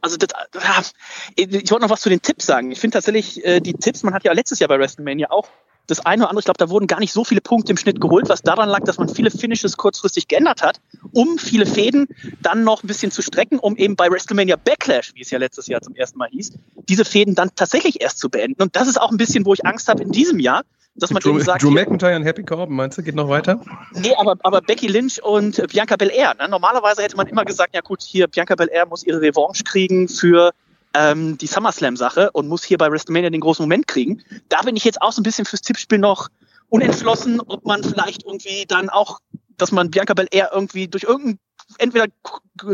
also 0.00 0.16
das, 0.16 0.92
ich 1.36 1.70
wollte 1.70 1.84
noch 1.84 1.90
was 1.90 2.00
zu 2.00 2.08
den 2.08 2.22
Tipps 2.22 2.46
sagen. 2.46 2.70
Ich 2.70 2.80
finde 2.80 2.94
tatsächlich 2.94 3.44
äh, 3.44 3.60
die 3.60 3.74
Tipps, 3.74 4.02
man 4.02 4.14
hat 4.14 4.24
ja 4.24 4.32
letztes 4.32 4.58
Jahr 4.58 4.68
bei 4.68 4.78
WrestleMania 4.78 5.30
auch 5.30 5.48
das 5.86 6.00
eine 6.00 6.22
oder 6.22 6.30
andere, 6.30 6.40
ich 6.40 6.44
glaube, 6.44 6.58
da 6.58 6.68
wurden 6.70 6.86
gar 6.86 7.00
nicht 7.00 7.12
so 7.12 7.24
viele 7.24 7.40
Punkte 7.40 7.72
im 7.72 7.76
Schnitt 7.76 8.00
geholt, 8.00 8.28
was 8.28 8.42
daran 8.42 8.68
lag, 8.68 8.80
dass 8.84 8.98
man 8.98 9.08
viele 9.08 9.30
Finishes 9.30 9.76
kurzfristig 9.76 10.28
geändert 10.28 10.62
hat, 10.62 10.80
um 11.12 11.38
viele 11.38 11.66
Fäden 11.66 12.06
dann 12.40 12.64
noch 12.64 12.82
ein 12.82 12.86
bisschen 12.86 13.10
zu 13.10 13.22
strecken, 13.22 13.58
um 13.58 13.76
eben 13.76 13.96
bei 13.96 14.10
WrestleMania 14.10 14.56
Backlash, 14.56 15.12
wie 15.14 15.22
es 15.22 15.30
ja 15.30 15.38
letztes 15.38 15.66
Jahr 15.66 15.82
zum 15.82 15.94
ersten 15.94 16.18
Mal 16.18 16.28
hieß, 16.30 16.52
diese 16.88 17.04
Fäden 17.04 17.34
dann 17.34 17.50
tatsächlich 17.54 18.00
erst 18.00 18.18
zu 18.18 18.30
beenden. 18.30 18.62
Und 18.62 18.76
das 18.76 18.88
ist 18.88 19.00
auch 19.00 19.10
ein 19.10 19.16
bisschen, 19.16 19.44
wo 19.44 19.54
ich 19.54 19.64
Angst 19.66 19.88
habe 19.88 20.02
in 20.02 20.12
diesem 20.12 20.38
Jahr, 20.38 20.62
dass 20.94 21.10
man 21.10 21.22
Drew, 21.22 21.30
eben 21.30 21.40
sagt, 21.40 21.62
Drew 21.62 21.70
McIntyre 21.70 22.16
und 22.16 22.24
Happy 22.24 22.42
Corbin, 22.42 22.76
meinst 22.76 22.98
du, 22.98 23.02
geht 23.02 23.14
noch 23.14 23.28
weiter? 23.28 23.60
Nee, 23.94 24.14
aber, 24.16 24.36
aber 24.42 24.60
Becky 24.60 24.88
Lynch 24.88 25.22
und 25.22 25.66
Bianca 25.68 25.96
Belair. 25.96 26.34
Ne? 26.38 26.48
Normalerweise 26.48 27.02
hätte 27.02 27.16
man 27.16 27.26
immer 27.26 27.44
gesagt, 27.44 27.74
ja 27.74 27.80
gut, 27.80 28.02
hier 28.02 28.28
Bianca 28.28 28.54
Belair 28.54 28.86
muss 28.86 29.02
ihre 29.02 29.20
Revanche 29.20 29.64
kriegen 29.64 30.08
für 30.08 30.52
ähm, 30.94 31.38
die 31.38 31.46
SummerSlam-Sache 31.46 32.30
und 32.32 32.48
muss 32.48 32.64
hier 32.64 32.78
bei 32.78 32.90
WrestleMania 32.90 33.30
den 33.30 33.40
großen 33.40 33.62
Moment 33.62 33.86
kriegen. 33.86 34.22
Da 34.48 34.62
bin 34.62 34.76
ich 34.76 34.84
jetzt 34.84 35.00
auch 35.00 35.12
so 35.12 35.20
ein 35.20 35.24
bisschen 35.24 35.44
fürs 35.44 35.62
Tippspiel 35.62 35.98
noch 35.98 36.28
unentschlossen, 36.68 37.40
ob 37.40 37.64
man 37.64 37.84
vielleicht 37.84 38.24
irgendwie 38.24 38.64
dann 38.66 38.88
auch, 38.88 39.20
dass 39.56 39.72
man 39.72 39.90
Bianca 39.90 40.14
Belair 40.14 40.50
irgendwie 40.52 40.88
durch 40.88 41.04
irgendein, 41.04 41.38
entweder 41.78 42.06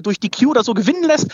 durch 0.03 0.21
die 0.21 0.31
Q 0.31 0.51
oder 0.51 0.65
so 0.65 0.75
gewinnen 0.75 1.05
lässt 1.05 1.29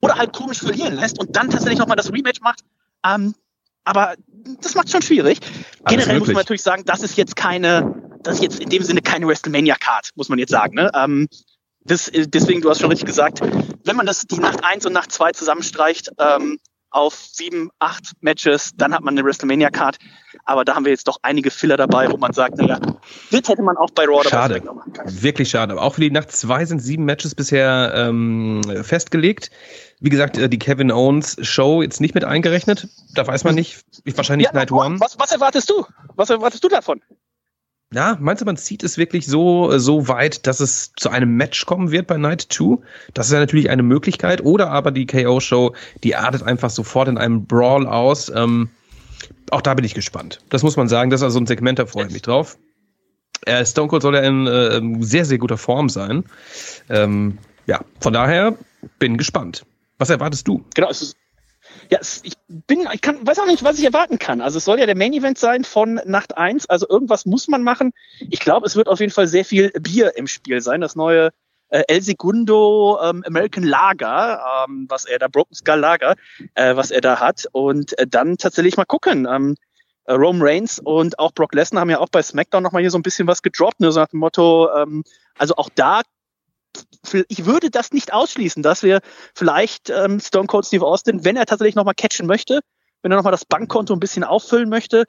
oder 0.00 0.16
halt 0.16 0.32
komisch 0.32 0.60
verlieren 0.60 0.94
lässt 0.94 1.18
und 1.18 1.34
dann 1.36 1.50
tatsächlich 1.50 1.78
nochmal 1.78 1.96
das 1.96 2.12
Rematch 2.12 2.40
macht. 2.40 2.60
Ähm, 3.04 3.34
aber 3.84 4.14
das 4.60 4.74
macht 4.74 4.90
schon 4.90 5.02
schwierig. 5.02 5.40
Generell 5.86 6.18
muss 6.18 6.28
möglich. 6.28 6.34
man 6.34 6.42
natürlich 6.42 6.62
sagen, 6.62 6.84
das 6.86 7.02
ist 7.02 7.16
jetzt 7.16 7.34
keine, 7.34 7.94
das 8.22 8.36
ist 8.36 8.42
jetzt 8.42 8.60
in 8.60 8.68
dem 8.68 8.82
Sinne 8.82 9.02
keine 9.02 9.26
WrestleMania-Card, 9.26 10.10
muss 10.14 10.28
man 10.28 10.38
jetzt 10.38 10.50
sagen. 10.50 10.76
Ne? 10.76 10.90
Ähm, 10.94 11.28
das, 11.84 12.08
äh, 12.08 12.26
deswegen, 12.26 12.60
du 12.60 12.70
hast 12.70 12.80
schon 12.80 12.90
richtig 12.90 13.06
gesagt, 13.06 13.40
wenn 13.84 13.96
man 13.96 14.06
das 14.06 14.22
die 14.22 14.38
Nacht 14.38 14.64
1 14.64 14.86
und 14.86 14.92
Nacht 14.92 15.12
2 15.12 15.32
zusammenstreicht 15.32 16.10
ähm, 16.18 16.58
auf 16.92 17.14
sieben, 17.14 17.70
acht 17.78 18.12
Matches, 18.20 18.72
dann 18.76 18.92
hat 18.94 19.02
man 19.02 19.16
eine 19.16 19.26
WrestleMania-Card. 19.26 19.96
Aber 20.44 20.64
da 20.64 20.74
haben 20.74 20.84
wir 20.84 20.92
jetzt 20.92 21.08
doch 21.08 21.18
einige 21.22 21.50
Filler 21.50 21.76
dabei, 21.78 22.10
wo 22.10 22.18
man 22.18 22.32
sagt, 22.32 22.58
naja, 22.58 22.78
das 23.30 23.48
hätte 23.48 23.62
man 23.62 23.76
auch 23.76 23.90
bei 23.90 24.04
Raw 24.04 24.22
bei 24.22 24.28
Schade. 24.28 24.60
Können. 24.60 24.80
Wirklich 25.06 25.48
schade. 25.48 25.72
Aber 25.72 25.82
auch 25.82 25.94
für 25.94 26.02
die 26.02 26.10
Nacht 26.10 26.32
zwei 26.32 26.64
sind 26.66 26.80
sieben 26.80 27.04
Matches 27.04 27.34
bisher 27.34 27.92
ähm, 27.96 28.60
festgelegt. 28.82 29.50
Wie 30.00 30.10
gesagt, 30.10 30.36
äh, 30.36 30.48
die 30.48 30.58
Kevin 30.58 30.92
Owens 30.92 31.36
Show 31.40 31.80
jetzt 31.80 32.00
nicht 32.00 32.14
mit 32.14 32.24
eingerechnet. 32.24 32.88
Da 33.14 33.26
weiß 33.26 33.44
man 33.44 33.54
nicht. 33.54 33.82
Wahrscheinlich 34.04 34.48
Ja, 34.48 34.52
Night 34.52 34.70
One. 34.70 35.00
was, 35.00 35.18
was 35.18 35.32
erwartest 35.32 35.70
du? 35.70 35.86
Was 36.16 36.28
erwartest 36.28 36.62
du 36.62 36.68
davon? 36.68 37.00
Ja, 37.92 38.16
meinst 38.18 38.40
du, 38.40 38.46
man 38.46 38.56
zieht 38.56 38.82
es 38.82 38.96
wirklich 38.96 39.26
so, 39.26 39.78
so 39.78 40.08
weit, 40.08 40.46
dass 40.46 40.60
es 40.60 40.92
zu 40.96 41.10
einem 41.10 41.36
Match 41.36 41.66
kommen 41.66 41.90
wird 41.90 42.06
bei 42.06 42.16
Night 42.16 42.46
2? 42.48 42.78
Das 43.12 43.26
ist 43.26 43.32
ja 43.32 43.38
natürlich 43.38 43.68
eine 43.68 43.82
Möglichkeit. 43.82 44.42
Oder 44.42 44.70
aber 44.70 44.90
die 44.90 45.06
KO-Show, 45.06 45.74
die 46.02 46.16
artet 46.16 46.42
einfach 46.42 46.70
sofort 46.70 47.08
in 47.08 47.18
einem 47.18 47.44
Brawl 47.46 47.86
aus. 47.86 48.32
Ähm, 48.34 48.70
auch 49.50 49.60
da 49.60 49.74
bin 49.74 49.84
ich 49.84 49.94
gespannt. 49.94 50.40
Das 50.48 50.62
muss 50.62 50.76
man 50.76 50.88
sagen. 50.88 51.10
Das 51.10 51.20
ist 51.20 51.24
also 51.24 51.38
ein 51.38 51.46
Segment, 51.46 51.78
da 51.78 51.86
freue 51.86 52.06
ich 52.06 52.12
mich 52.12 52.22
drauf. 52.22 52.58
Äh, 53.44 53.66
Stone 53.66 53.88
Cold 53.88 54.02
soll 54.02 54.14
ja 54.14 54.22
in 54.22 54.46
äh, 54.46 55.04
sehr, 55.04 55.24
sehr 55.26 55.38
guter 55.38 55.58
Form 55.58 55.88
sein. 55.88 56.24
Ähm, 56.88 57.38
ja, 57.66 57.80
von 58.00 58.12
daher 58.12 58.56
bin 58.98 59.18
gespannt. 59.18 59.66
Was 59.98 60.10
erwartest 60.10 60.48
du? 60.48 60.64
Genau, 60.74 60.88
es 60.88 61.02
ist, 61.02 61.16
ja, 61.90 61.98
ich 62.00 62.34
bin, 62.48 62.86
ich 62.92 63.00
kann, 63.00 63.26
weiß 63.26 63.38
auch 63.38 63.46
nicht, 63.46 63.64
was 63.64 63.78
ich 63.78 63.84
erwarten 63.84 64.18
kann. 64.18 64.40
Also 64.40 64.58
es 64.58 64.64
soll 64.64 64.78
ja 64.78 64.86
der 64.86 64.96
Main 64.96 65.12
Event 65.12 65.38
sein 65.38 65.64
von 65.64 66.00
Nacht 66.04 66.36
1, 66.36 66.66
also 66.66 66.88
irgendwas 66.88 67.26
muss 67.26 67.48
man 67.48 67.62
machen. 67.62 67.92
Ich 68.30 68.40
glaube, 68.40 68.66
es 68.66 68.76
wird 68.76 68.88
auf 68.88 69.00
jeden 69.00 69.12
Fall 69.12 69.26
sehr 69.26 69.44
viel 69.44 69.70
Bier 69.80 70.16
im 70.16 70.26
Spiel 70.26 70.60
sein. 70.60 70.80
Das 70.80 70.96
neue 70.96 71.30
äh, 71.68 71.82
El 71.88 72.02
Segundo 72.02 72.98
ähm, 73.02 73.22
American 73.26 73.64
Lager, 73.64 74.40
ähm, 74.68 74.86
was 74.88 75.04
er 75.04 75.18
da, 75.18 75.28
Broken 75.28 75.54
Skull 75.54 75.78
Lager, 75.78 76.14
äh, 76.54 76.76
was 76.76 76.90
er 76.90 77.00
da 77.00 77.20
hat. 77.20 77.46
Und 77.52 77.98
äh, 77.98 78.06
dann 78.06 78.36
tatsächlich 78.36 78.76
mal 78.76 78.84
gucken. 78.84 79.26
Ähm, 79.30 79.56
äh, 80.04 80.14
Roman 80.14 80.42
Reigns 80.42 80.78
und 80.78 81.18
auch 81.18 81.32
Brock 81.32 81.54
Lesnar 81.54 81.82
haben 81.82 81.90
ja 81.90 81.98
auch 81.98 82.08
bei 82.08 82.22
SmackDown 82.22 82.62
nochmal 82.62 82.82
hier 82.82 82.90
so 82.90 82.98
ein 82.98 83.02
bisschen 83.02 83.26
was 83.26 83.42
gedroppt, 83.42 83.80
ne, 83.80 83.92
so 83.92 84.00
nach 84.00 84.08
dem 84.08 84.20
Motto, 84.20 84.68
ähm, 84.74 85.04
also 85.38 85.54
auch 85.56 85.68
da 85.74 86.02
ich 87.14 87.46
würde 87.46 87.70
das 87.70 87.92
nicht 87.92 88.12
ausschließen, 88.12 88.62
dass 88.62 88.82
wir 88.82 89.00
vielleicht 89.34 89.90
ähm, 89.90 90.20
Stone 90.20 90.46
Cold 90.46 90.66
Steve 90.66 90.86
Austin, 90.86 91.24
wenn 91.24 91.36
er 91.36 91.46
tatsächlich 91.46 91.74
nochmal 91.74 91.94
catchen 91.94 92.26
möchte, 92.26 92.60
wenn 93.02 93.12
er 93.12 93.16
nochmal 93.16 93.32
das 93.32 93.44
Bankkonto 93.44 93.92
ein 93.94 94.00
bisschen 94.00 94.24
auffüllen 94.24 94.68
möchte, 94.68 95.04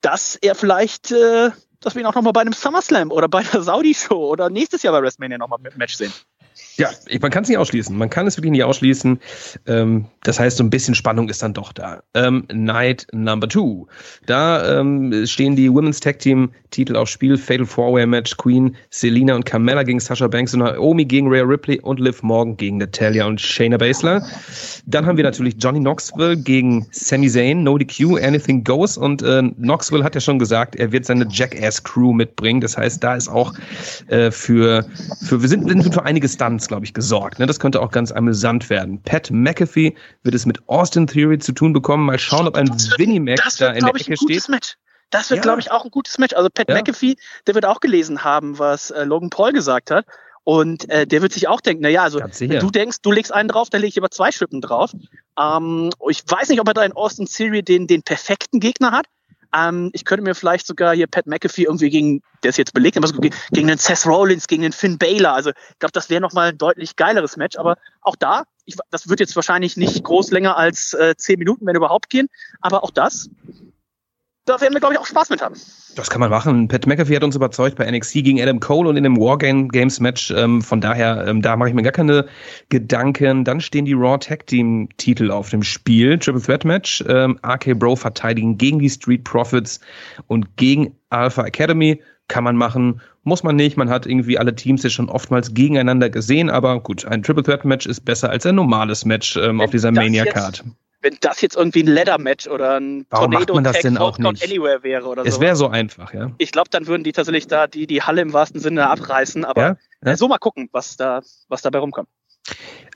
dass 0.00 0.36
er 0.36 0.54
vielleicht, 0.54 1.12
äh, 1.12 1.50
dass 1.80 1.94
wir 1.94 2.02
ihn 2.02 2.06
auch 2.06 2.14
nochmal 2.14 2.32
bei 2.32 2.40
einem 2.40 2.52
SummerSlam 2.52 3.10
oder 3.10 3.28
bei 3.28 3.40
einer 3.40 3.62
Saudi-Show 3.62 4.28
oder 4.28 4.50
nächstes 4.50 4.82
Jahr 4.82 4.92
bei 4.92 5.02
WrestleMania 5.02 5.38
nochmal 5.38 5.58
mit 5.60 5.76
Match 5.76 5.94
sehen. 5.94 6.12
Ja, 6.76 6.90
man 7.20 7.30
kann 7.30 7.42
es 7.42 7.48
nicht 7.48 7.58
ausschließen. 7.58 7.96
Man 7.96 8.10
kann 8.10 8.26
es 8.26 8.36
wirklich 8.36 8.52
nicht 8.52 8.64
ausschließen. 8.64 9.18
Ähm, 9.66 10.06
das 10.22 10.40
heißt, 10.40 10.56
so 10.56 10.64
ein 10.64 10.70
bisschen 10.70 10.94
Spannung 10.94 11.28
ist 11.28 11.42
dann 11.42 11.52
doch 11.52 11.72
da. 11.72 12.02
Ähm, 12.14 12.46
Night 12.52 13.06
Number 13.12 13.48
Two. 13.48 13.86
Da 14.26 14.80
ähm, 14.80 15.26
stehen 15.26 15.56
die 15.56 15.72
Women's 15.72 16.00
Tag 16.00 16.18
Team 16.18 16.50
Titel 16.70 16.96
aufs 16.96 17.10
Spiel. 17.10 17.36
Fatal 17.36 17.66
Four-Way 17.66 18.06
Match. 18.06 18.36
Queen, 18.36 18.76
Selina 18.90 19.34
und 19.34 19.44
Carmella 19.44 19.82
gegen 19.82 20.00
Sasha 20.00 20.26
Banks 20.26 20.54
und 20.54 20.60
Naomi 20.60 21.04
gegen 21.04 21.28
Rhea 21.28 21.42
Ripley 21.42 21.80
und 21.80 22.00
Liv 22.00 22.22
Morgan 22.22 22.56
gegen 22.56 22.78
Natalia 22.78 23.26
und 23.26 23.40
Shayna 23.40 23.76
Baszler. 23.76 24.24
Dann 24.86 25.06
haben 25.06 25.16
wir 25.16 25.24
natürlich 25.24 25.56
Johnny 25.58 25.80
Knoxville 25.80 26.36
gegen 26.36 26.86
Sami 26.90 27.28
Zayn. 27.28 27.62
No 27.62 27.78
DQ, 27.78 28.18
Anything 28.22 28.64
Goes. 28.64 28.96
Und 28.96 29.22
äh, 29.22 29.42
Knoxville 29.42 30.02
hat 30.02 30.14
ja 30.14 30.20
schon 30.20 30.38
gesagt, 30.38 30.76
er 30.76 30.90
wird 30.92 31.04
seine 31.04 31.26
Jackass 31.30 31.82
Crew 31.82 32.12
mitbringen. 32.12 32.60
Das 32.60 32.76
heißt, 32.76 33.02
da 33.02 33.14
ist 33.14 33.28
auch 33.28 33.54
äh, 34.08 34.30
für, 34.30 34.84
für 35.26 35.42
wir 35.42 35.48
sind, 35.48 35.68
sind 35.68 35.92
für 35.92 36.04
einige 36.04 36.28
Stunts, 36.28 36.61
glaube 36.68 36.84
ich, 36.84 36.94
gesorgt. 36.94 37.38
Ne? 37.38 37.46
Das 37.46 37.60
könnte 37.60 37.80
auch 37.80 37.90
ganz 37.90 38.12
amüsant 38.12 38.70
werden. 38.70 39.02
Pat 39.02 39.30
McAfee 39.30 39.94
wird 40.22 40.34
es 40.34 40.46
mit 40.46 40.68
Austin 40.68 41.06
Theory 41.06 41.38
zu 41.38 41.52
tun 41.52 41.72
bekommen. 41.72 42.06
Mal 42.06 42.18
schauen, 42.18 42.46
ob 42.46 42.56
ein 42.56 42.68
Winnie 42.96 43.20
Mac 43.20 43.40
da 43.58 43.72
in 43.72 43.84
der 43.84 43.94
Ecke 43.94 44.16
steht. 44.16 44.48
Match. 44.48 44.76
Das 45.10 45.28
wird, 45.28 45.38
ja. 45.38 45.42
glaube 45.42 45.60
ich, 45.60 45.70
auch 45.70 45.84
ein 45.84 45.90
gutes 45.90 46.18
Match. 46.18 46.34
Also 46.34 46.48
Pat 46.52 46.68
ja. 46.68 46.74
McAfee, 46.74 47.16
der 47.46 47.54
wird 47.54 47.66
auch 47.66 47.80
gelesen 47.80 48.24
haben, 48.24 48.58
was 48.58 48.90
äh, 48.90 49.04
Logan 49.04 49.30
Paul 49.30 49.52
gesagt 49.52 49.90
hat. 49.90 50.06
Und 50.44 50.88
äh, 50.90 51.06
der 51.06 51.22
wird 51.22 51.32
sich 51.32 51.46
auch 51.46 51.60
denken, 51.60 51.82
naja, 51.82 52.02
also 52.02 52.18
wenn 52.20 52.58
du 52.58 52.70
denkst, 52.70 52.98
du 53.02 53.12
legst 53.12 53.32
einen 53.32 53.48
drauf, 53.48 53.70
dann 53.70 53.80
lege 53.80 53.90
ich 53.90 53.98
aber 53.98 54.10
zwei 54.10 54.32
Schippen 54.32 54.60
drauf. 54.60 54.90
Ähm, 55.38 55.90
ich 56.08 56.22
weiß 56.26 56.48
nicht, 56.48 56.60
ob 56.60 56.66
er 56.66 56.74
da 56.74 56.82
in 56.82 56.92
Austin 56.92 57.26
Theory 57.26 57.62
den, 57.62 57.86
den 57.86 58.02
perfekten 58.02 58.58
Gegner 58.58 58.90
hat. 58.90 59.06
Ähm, 59.54 59.90
ich 59.92 60.04
könnte 60.04 60.24
mir 60.24 60.34
vielleicht 60.34 60.66
sogar 60.66 60.94
hier 60.94 61.06
Pat 61.06 61.26
McAfee 61.26 61.64
irgendwie 61.64 61.90
gegen, 61.90 62.22
der 62.42 62.50
ist 62.50 62.58
jetzt 62.58 62.72
belegt, 62.72 62.96
aber 62.96 63.06
so 63.06 63.18
gegen, 63.18 63.34
gegen 63.50 63.68
den 63.68 63.78
Seth 63.78 64.06
Rollins, 64.06 64.46
gegen 64.46 64.62
den 64.62 64.72
Finn 64.72 64.98
Baylor. 64.98 65.34
Also 65.34 65.50
ich 65.50 65.78
glaube, 65.78 65.92
das 65.92 66.10
wäre 66.10 66.20
nochmal 66.20 66.50
ein 66.50 66.58
deutlich 66.58 66.96
geileres 66.96 67.36
Match. 67.36 67.56
Aber 67.58 67.76
auch 68.00 68.16
da, 68.16 68.44
ich, 68.64 68.76
das 68.90 69.08
wird 69.08 69.20
jetzt 69.20 69.36
wahrscheinlich 69.36 69.76
nicht 69.76 70.02
groß 70.04 70.30
länger 70.30 70.56
als 70.56 70.94
äh, 70.94 71.14
zehn 71.16 71.38
Minuten, 71.38 71.66
wenn 71.66 71.76
überhaupt 71.76 72.10
gehen. 72.10 72.28
Aber 72.60 72.84
auch 72.84 72.90
das 72.90 73.28
da 74.44 74.60
werden 74.60 74.72
wir, 74.72 74.80
glaube 74.80 74.94
ich, 74.94 75.00
auch 75.00 75.06
Spaß 75.06 75.30
mit 75.30 75.40
haben. 75.40 75.54
Das 75.94 76.10
kann 76.10 76.20
man 76.20 76.30
machen. 76.30 76.66
Pat 76.66 76.86
McAfee 76.86 77.14
hat 77.14 77.22
uns 77.22 77.36
überzeugt 77.36 77.76
bei 77.76 77.88
NXT 77.88 78.14
gegen 78.14 78.40
Adam 78.40 78.58
Cole 78.58 78.88
und 78.88 78.96
in 78.96 79.04
dem 79.04 79.16
Wargame 79.16 79.68
Games 79.68 80.00
Match. 80.00 80.30
Ähm, 80.30 80.62
von 80.62 80.80
daher, 80.80 81.26
ähm, 81.26 81.42
da 81.42 81.56
mache 81.56 81.68
ich 81.68 81.74
mir 81.74 81.82
gar 81.82 81.92
keine 81.92 82.26
Gedanken. 82.68 83.44
Dann 83.44 83.60
stehen 83.60 83.84
die 83.84 83.92
Raw 83.92 84.18
Tag 84.18 84.46
Team 84.46 84.88
Titel 84.96 85.30
auf 85.30 85.50
dem 85.50 85.62
Spiel. 85.62 86.18
Triple 86.18 86.42
Threat 86.42 86.64
Match. 86.64 87.04
Ähm, 87.06 87.38
RK 87.46 87.74
Bro 87.74 87.96
verteidigen 87.96 88.58
gegen 88.58 88.78
die 88.80 88.90
Street 88.90 89.22
Profits 89.22 89.80
und 90.26 90.56
gegen 90.56 90.96
Alpha 91.10 91.44
Academy. 91.44 92.02
Kann 92.26 92.44
man 92.44 92.56
machen, 92.56 93.00
muss 93.22 93.42
man 93.42 93.56
nicht. 93.56 93.76
Man 93.76 93.90
hat 93.90 94.06
irgendwie 94.06 94.38
alle 94.38 94.54
Teams 94.54 94.82
ja 94.82 94.90
schon 94.90 95.08
oftmals 95.08 95.54
gegeneinander 95.54 96.08
gesehen, 96.08 96.50
aber 96.50 96.80
gut, 96.80 97.04
ein 97.04 97.22
Triple 97.22 97.42
Threat 97.42 97.64
Match 97.64 97.86
ist 97.86 98.04
besser 98.04 98.30
als 98.30 98.46
ein 98.46 98.54
normales 98.54 99.04
Match 99.04 99.36
ähm, 99.36 99.60
auf 99.60 99.70
dieser 99.70 99.92
Mania 99.92 100.24
Card 100.24 100.64
wenn 101.02 101.16
das 101.20 101.40
jetzt 101.40 101.56
irgendwie 101.56 101.82
ein 101.82 101.88
Leather-Match 101.88 102.46
oder 102.46 102.76
ein 102.78 103.06
Warum 103.10 103.32
Tornado 103.32 103.54
macht 103.54 103.64
man 103.64 103.72
das 103.72 103.82
denn 103.82 103.98
auch 103.98 104.18
nicht? 104.18 104.44
Anywhere 104.44 104.82
wäre 104.82 105.06
oder 105.06 105.22
es 105.22 105.34
so. 105.34 105.40
Es 105.40 105.40
wäre 105.40 105.56
so 105.56 105.68
einfach, 105.68 106.14
ja. 106.14 106.30
Ich 106.38 106.52
glaube, 106.52 106.70
dann 106.70 106.86
würden 106.86 107.04
die 107.04 107.12
tatsächlich 107.12 107.46
da 107.48 107.66
die, 107.66 107.86
die 107.86 108.02
Halle 108.02 108.22
im 108.22 108.32
wahrsten 108.32 108.60
Sinne 108.60 108.88
abreißen, 108.88 109.44
aber 109.44 109.60
ja? 109.60 109.76
Ja? 110.04 110.16
so 110.16 110.28
mal 110.28 110.38
gucken, 110.38 110.68
was 110.72 110.96
da, 110.96 111.20
was 111.48 111.62
dabei 111.62 111.80
rumkommt. 111.80 112.08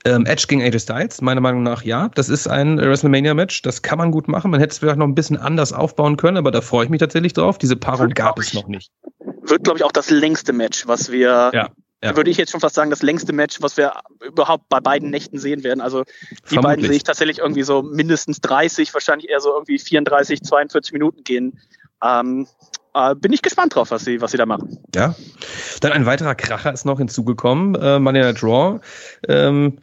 Ähm, 0.05 0.25
Edge 0.25 0.45
gegen 0.47 0.61
AJ 0.61 0.79
Styles, 0.79 1.21
meiner 1.21 1.41
Meinung 1.41 1.63
nach 1.63 1.83
ja. 1.83 2.09
Das 2.15 2.29
ist 2.29 2.47
ein 2.47 2.77
WrestleMania-Match, 2.77 3.61
das 3.61 3.81
kann 3.81 3.97
man 3.97 4.11
gut 4.11 4.27
machen. 4.27 4.51
Man 4.51 4.59
hätte 4.59 4.71
es 4.71 4.79
vielleicht 4.79 4.97
noch 4.97 5.07
ein 5.07 5.15
bisschen 5.15 5.37
anders 5.37 5.73
aufbauen 5.73 6.17
können, 6.17 6.37
aber 6.37 6.51
da 6.51 6.61
freue 6.61 6.85
ich 6.85 6.89
mich 6.89 6.99
tatsächlich 6.99 7.33
drauf. 7.33 7.57
Diese 7.57 7.75
Paarung 7.75 8.09
gab 8.09 8.39
es 8.39 8.53
noch 8.53 8.67
nicht. 8.67 8.91
Wird, 9.41 9.63
glaube 9.63 9.79
ich, 9.79 9.85
auch 9.85 9.91
das 9.91 10.09
längste 10.09 10.53
Match, 10.53 10.87
was 10.87 11.11
wir 11.11 11.51
ja 11.53 11.69
ja. 12.03 12.15
würde 12.15 12.29
ich 12.29 12.37
jetzt 12.37 12.51
schon 12.51 12.59
fast 12.59 12.75
sagen, 12.75 12.89
das 12.89 13.01
längste 13.01 13.33
Match, 13.33 13.57
was 13.61 13.77
wir 13.77 13.93
überhaupt 14.23 14.69
bei 14.69 14.79
beiden 14.79 15.09
Nächten 15.09 15.39
sehen 15.39 15.63
werden. 15.63 15.81
Also 15.81 16.03
die 16.03 16.09
Vermutlich. 16.53 16.61
beiden 16.61 16.85
sehe 16.85 16.95
ich 16.95 17.03
tatsächlich 17.03 17.39
irgendwie 17.39 17.63
so 17.63 17.81
mindestens 17.81 18.39
30, 18.41 18.93
wahrscheinlich 18.93 19.29
eher 19.29 19.39
so 19.39 19.53
irgendwie 19.53 19.79
34, 19.79 20.43
42 20.43 20.93
Minuten 20.93 21.23
gehen. 21.23 21.59
Ähm, 22.03 22.47
äh, 22.93 23.15
bin 23.15 23.33
ich 23.33 23.41
gespannt 23.41 23.75
drauf, 23.75 23.91
was 23.91 24.05
sie, 24.05 24.21
was 24.21 24.31
sie 24.31 24.37
da 24.37 24.45
machen. 24.45 24.77
Ja. 24.93 25.15
Dann 25.81 25.91
ein 25.91 26.05
weiterer 26.05 26.35
Kracher 26.35 26.71
ist 26.71 26.85
noch 26.85 26.99
hinzugekommen. 26.99 27.75
Äh, 27.75 27.99
Money 27.99 28.19
Night 28.19 28.41
Draw. 28.41 28.79
Ähm, 29.27 29.79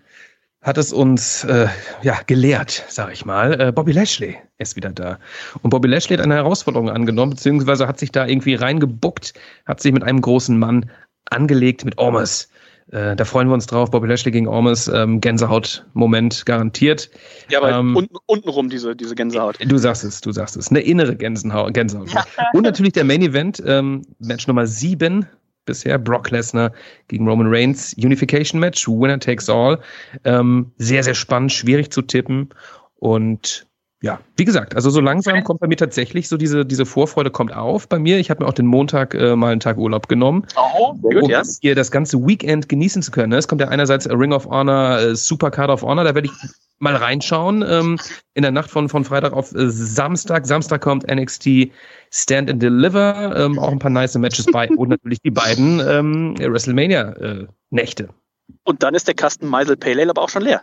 hat 0.65 0.79
es 0.79 0.95
uns 0.95 1.45
äh, 1.45 1.69
ja 2.03 2.21
gelehrt, 2.27 2.85
sag 2.89 3.13
ich 3.13 3.27
mal. 3.27 3.61
Äh, 3.61 3.73
Bobby 3.73 3.93
Lashley 3.93 4.39
ist 4.57 4.77
wieder 4.77 4.91
da. 4.91 5.19
Und 5.61 5.69
Bobby 5.69 5.89
Lashley 5.89 6.17
hat 6.17 6.25
eine 6.25 6.37
Herausforderung 6.37 6.89
angenommen, 6.89 7.33
beziehungsweise 7.33 7.87
hat 7.87 7.99
sich 7.99 8.11
da 8.11 8.27
irgendwie 8.27 8.55
reingebuckt, 8.55 9.35
hat 9.67 9.81
sich 9.81 9.93
mit 9.93 10.03
einem 10.03 10.23
großen 10.23 10.59
Mann 10.59 10.91
angelegt 11.31 11.85
mit 11.85 11.99
Ormes. 11.99 12.49
Äh, 12.91 13.17
da 13.17 13.25
freuen 13.25 13.49
wir 13.49 13.55
uns 13.55 13.67
drauf. 13.67 13.91
Bobby 13.91 14.09
Lashley 14.09 14.31
gegen 14.31 14.47
Ormes, 14.47 14.89
ähm, 14.89 15.21
Gänsehaut-Moment 15.21 16.45
garantiert. 16.45 17.11
Ja, 17.49 17.59
aber 17.59 17.73
ähm, 17.73 17.97
unten, 17.97 18.17
untenrum 18.27 18.69
diese, 18.69 18.95
diese 18.95 19.15
Gänsehaut. 19.15 19.59
Du 19.65 19.79
sagst 19.79 20.05
es, 20.05 20.21
du 20.21 20.33
sagst 20.33 20.57
es. 20.57 20.69
Eine 20.69 20.81
innere 20.81 21.17
Gänsehaut. 21.17 21.73
Gänsehaut. 21.73 22.11
Und 22.53 22.63
natürlich 22.63 22.93
der 22.93 23.05
Main 23.05 23.23
Event, 23.23 23.63
ähm, 23.67 24.03
Match 24.19 24.47
Nummer 24.47 24.67
7 24.67 25.27
bisher, 25.65 25.99
Brock 25.99 26.31
Lesnar 26.31 26.73
gegen 27.09 27.27
Roman 27.27 27.47
Reigns, 27.49 27.95
Unification 27.95 28.61
Match, 28.61 28.87
Winner 28.87 29.19
takes 29.19 29.49
all. 29.49 29.81
Ähm, 30.25 30.73
sehr, 30.77 31.03
sehr 31.03 31.15
spannend, 31.15 31.53
schwierig 31.53 31.91
zu 31.91 32.03
tippen. 32.03 32.51
Und 32.97 33.67
ja, 34.05 34.21
wie 34.37 34.45
gesagt, 34.45 34.77
also 34.77 34.91
so 34.91 35.01
langsam 35.01 35.43
kommt 35.45 35.61
bei 35.61 35.67
mir 35.67 35.79
tatsächlich 35.79 36.29
so 36.29 36.37
diese, 36.37 36.67
diese 36.67 36.85
Vorfreude 36.85 37.31
kommt 37.31 37.55
auf 37.57 37.89
bei 37.89 37.99
mir. 37.99 38.19
Ich 38.19 38.29
habe 38.29 38.45
mir 38.45 38.51
auch 38.51 38.53
den 38.53 38.67
Montag 38.67 39.15
äh, 39.15 39.35
mal 39.35 39.51
einen 39.51 39.61
Tag 39.61 39.79
Urlaub 39.79 40.09
genommen, 40.09 40.47
oh, 40.57 40.93
gut, 40.93 41.23
um 41.23 41.31
ja. 41.31 41.43
hier 41.63 41.75
das 41.75 41.91
ganze 41.91 42.19
Weekend 42.19 42.69
genießen 42.69 43.01
zu 43.01 43.11
können. 43.11 43.33
Es 43.33 43.49
kommt 43.49 43.63
ja 43.63 43.69
einerseits 43.69 44.07
Ring 44.11 44.35
of 44.35 44.45
Honor, 44.45 44.99
äh, 44.99 45.17
Super 45.17 45.51
Card 45.51 45.71
of 45.71 45.81
Honor, 45.81 46.05
da 46.05 46.15
werde 46.15 46.29
ich 46.29 46.33
mal 46.81 46.95
reinschauen 46.95 47.65
ähm, 47.67 47.99
in 48.35 48.43
der 48.43 48.53
Nacht 48.53 48.71
von, 48.71 48.91
von 48.91 49.07
Freitag 49.07 49.33
auf 49.33 49.55
äh, 49.55 49.71
Samstag. 49.71 50.47
Samstag 50.47 50.83
kommt 50.83 51.11
NXT 51.11 51.71
Stand 52.11 52.51
and 52.51 52.63
Deliver, 52.63 53.35
ähm, 53.35 53.59
auch 53.59 53.73
ein 53.73 53.79
paar 53.79 53.91
nice 53.91 54.19
Matches 54.19 54.45
bei 54.53 54.69
und 54.69 54.91
natürlich 54.91 55.23
die 55.23 55.31
beiden 55.31 55.81
ähm, 55.81 56.35
WrestleMania-Nächte. 56.39 58.03
Äh, 58.05 58.53
und 58.65 58.83
dann 58.83 58.95
ist 58.95 59.09
der 59.09 59.15
Kasten 59.15 59.47
Meisel 59.47 59.79
Pale 59.79 60.03
Ale 60.03 60.11
aber 60.11 60.21
auch 60.21 60.29
schon 60.29 60.43
leer. 60.43 60.61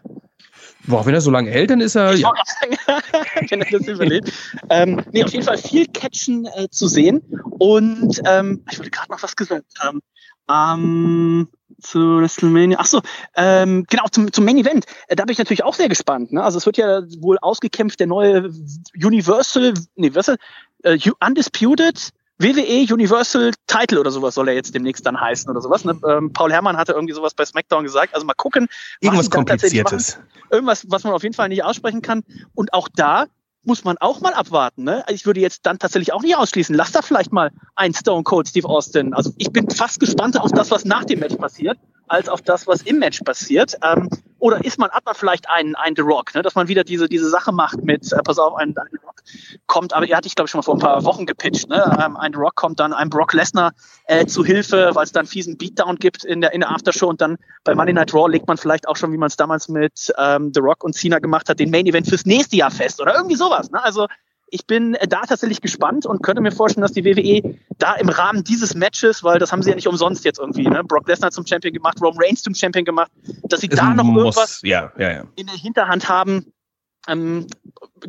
Boah, 0.88 1.06
wenn 1.06 1.14
er 1.14 1.22
so 1.22 1.32
lange 1.32 1.50
hält, 1.52 1.70
dann 1.70 1.82
ist 1.82 1.96
er. 1.96 2.16
Ja. 2.16 2.32
wenn 3.50 3.62
er 3.62 3.80
das 3.80 3.88
überlebt. 3.88 4.32
ähm, 4.70 5.04
nee, 5.12 5.24
auf 5.24 5.32
jeden 5.32 5.46
Fall 5.46 5.58
viel 5.58 5.88
Catchen 5.88 6.46
äh, 6.46 6.70
zu 6.70 6.88
sehen. 6.88 7.22
Und 7.60 8.22
ähm, 8.26 8.64
ich 8.72 8.80
wollte 8.80 8.92
gerade 8.92 9.12
noch 9.12 9.22
was 9.22 9.36
gesagt 9.36 9.66
haben. 9.80 10.02
Ähm, 10.50 11.48
zu 11.82 12.20
WrestleMania. 12.20 12.80
Achso, 12.80 13.02
ähm, 13.36 13.86
genau, 13.90 14.06
zum, 14.12 14.32
zum 14.32 14.46
Main 14.46 14.58
Event. 14.58 14.86
Äh, 15.08 15.16
da 15.16 15.26
bin 15.26 15.34
ich 15.34 15.38
natürlich 15.38 15.64
auch 15.64 15.74
sehr 15.74 15.90
gespannt. 15.90 16.32
Ne? 16.32 16.44
Also 16.44 16.58
es 16.58 16.66
wird 16.66 16.78
ja 16.78 17.02
wohl 17.20 17.38
ausgekämpft, 17.40 18.00
der 18.00 18.08
neue 18.08 18.52
Universal, 18.96 19.74
nee, 19.96 20.08
Universal, 20.08 20.38
äh, 20.84 20.98
Undisputed 21.26 22.12
WWE 22.42 22.94
Universal 22.94 23.52
Title 23.68 24.00
oder 24.00 24.12
sowas 24.12 24.36
soll 24.36 24.48
er 24.48 24.56
jetzt 24.56 24.74
demnächst 24.74 25.06
dann 25.06 25.20
heißen 25.20 25.50
oder 25.50 25.62
sowas. 25.62 25.86
Ne? 25.86 26.00
Ähm, 26.08 26.34
Paul 26.34 26.52
Herrmann 26.52 26.78
hatte 26.78 26.94
irgendwie 26.94 27.14
sowas 27.14 27.34
bei 27.34 27.46
SmackDown 27.46 27.84
gesagt. 27.84 28.14
Also 28.14 28.26
mal 28.26 28.34
gucken. 28.34 28.68
Irgendwas 29.00 29.30
Kompliziertes. 29.30 30.20
Irgendwas, 30.50 30.86
was 30.90 31.04
man 31.04 31.14
auf 31.14 31.24
jeden 31.24 31.36
Fall 31.36 31.50
nicht 31.50 31.64
aussprechen 31.64 32.02
kann. 32.02 32.24
Und 32.54 32.74
auch 32.74 32.90
da 32.94 33.26
muss 33.64 33.84
man 33.84 33.98
auch 34.00 34.22
mal 34.22 34.34
abwarten. 34.34 34.84
Ne? 34.84 35.04
Ich 35.10 35.26
würde 35.26 35.40
jetzt 35.40 35.66
dann 35.66 35.78
tatsächlich 35.78 36.14
auch 36.14 36.24
nicht 36.24 36.36
ausschließen. 36.36 36.76
Lass 36.76 36.92
da 36.92 37.02
vielleicht 37.02 37.32
mal 37.32 37.52
ein 37.76 37.94
Stone 37.94 38.24
Cold 38.24 38.48
Steve 38.48 38.68
Austin. 38.68 39.14
Also 39.14 39.32
ich 39.38 39.52
bin 39.52 39.70
fast 39.70 40.00
gespannt 40.00 40.40
auf 40.40 40.52
das, 40.52 40.72
was 40.72 40.86
nach 40.86 41.06
dem 41.06 41.20
Match 41.20 41.36
passiert 41.36 41.78
als 42.08 42.28
auf 42.28 42.42
das, 42.42 42.68
was 42.68 42.82
im 42.82 43.00
Match 43.00 43.22
passiert. 43.22 43.78
Ähm, 43.84 44.10
oder 44.42 44.66
ist 44.66 44.80
man, 44.80 44.90
hat 44.90 45.06
man 45.06 45.14
vielleicht 45.14 45.50
einen, 45.50 45.76
einen 45.76 45.96
The 45.96 46.02
Rock, 46.02 46.34
ne? 46.34 46.42
dass 46.42 46.56
man 46.56 46.68
wieder 46.68 46.84
diese, 46.84 47.08
diese 47.08 47.30
Sache 47.30 47.52
macht 47.52 47.84
mit, 47.84 48.12
äh, 48.12 48.18
pass 48.24 48.40
auf, 48.40 48.56
ein, 48.56 48.76
ein 48.76 48.88
The 48.92 48.98
Rock 49.06 49.22
kommt, 49.68 49.94
aber 49.94 50.08
er 50.08 50.18
hatte 50.18 50.28
ich 50.28 50.36
glaube 50.36 50.48
ich 50.48 50.52
schon 50.52 50.60
mal 50.60 50.64
vor 50.64 50.76
ein 50.76 50.80
paar 50.80 51.06
Wochen 51.06 51.28
gepitcht, 51.28 51.70
ne? 51.70 51.98
Ähm, 52.04 52.18
ein 52.18 52.34
The 52.34 52.40
Rock 52.40 52.56
kommt 52.56 52.80
dann 52.80 52.92
einem 52.92 53.12
Brock 53.12 53.34
Lesnar 53.34 53.72
äh, 54.06 54.26
zu 54.26 54.44
Hilfe, 54.44 54.92
weil 54.94 55.04
es 55.04 55.12
dann 55.12 55.28
fiesen 55.28 55.58
Beatdown 55.58 55.98
gibt 55.98 56.26
in 56.26 56.42
der, 56.42 56.54
in 56.54 56.62
der 56.62 56.72
Aftershow 56.72 57.08
und 57.08 57.22
dann 57.22 57.38
bei 57.64 57.76
Monday 57.76 57.94
Night 57.94 58.14
Raw 58.14 58.30
legt 58.30 58.48
man 58.48 58.58
vielleicht 58.58 58.88
auch 58.88 58.96
schon, 58.96 59.14
wie 59.14 59.18
man 59.18 59.28
es 59.28 59.38
damals 59.38 59.70
mit 59.70 60.12
ähm, 60.18 60.52
The 60.54 60.60
Rock 60.60 60.84
und 60.84 60.96
Cena 60.96 61.20
gemacht 61.20 61.48
hat, 61.48 61.60
den 61.60 61.70
Main 61.70 61.86
Event 61.86 62.08
fürs 62.08 62.26
nächste 62.26 62.56
Jahr 62.56 62.72
fest 62.72 63.00
oder 63.00 63.16
irgendwie 63.16 63.36
sowas. 63.36 63.70
Ne? 63.70 63.82
Also 63.84 64.08
ich 64.52 64.68
bin 64.68 64.94
äh, 64.96 65.08
da 65.08 65.22
tatsächlich 65.22 65.62
gespannt 65.62 66.06
und 66.06 66.22
könnte 66.22 66.42
mir 66.42 66.52
vorstellen, 66.52 66.84
dass 66.84 66.92
die 66.92 67.04
WWE 67.04 67.58
da 67.80 67.96
im 67.96 68.10
Rahmen 68.10 68.44
dieses 68.44 68.76
Matches, 68.76 69.24
weil 69.24 69.40
das 69.40 69.52
haben 69.52 69.64
sie 69.64 69.70
ja 69.70 69.76
nicht 69.76 69.88
umsonst 69.88 70.24
jetzt 70.26 70.40
irgendwie, 70.40 70.68
ne? 70.68 70.84
Brock 70.84 71.08
Lesnar 71.08 71.32
zum 71.32 71.48
Champion 71.48 71.74
gemacht, 71.74 72.00
Roman 72.02 72.22
Reigns 72.22 72.44
zum 72.44 72.54
Champion 72.54 72.86
gemacht, 72.86 73.12
dass 73.44 73.62
sie 73.62 73.70
es 73.70 73.78
da 73.78 73.94
noch 73.94 74.04
muss, 74.04 74.36
irgendwas 74.36 74.62
ja, 74.64 74.92
ja, 74.98 75.12
ja. 75.12 75.24
in 75.36 75.48
der 75.48 75.56
Hinterhand 75.56 76.08
haben. 76.08 76.54
Ähm, 77.08 77.48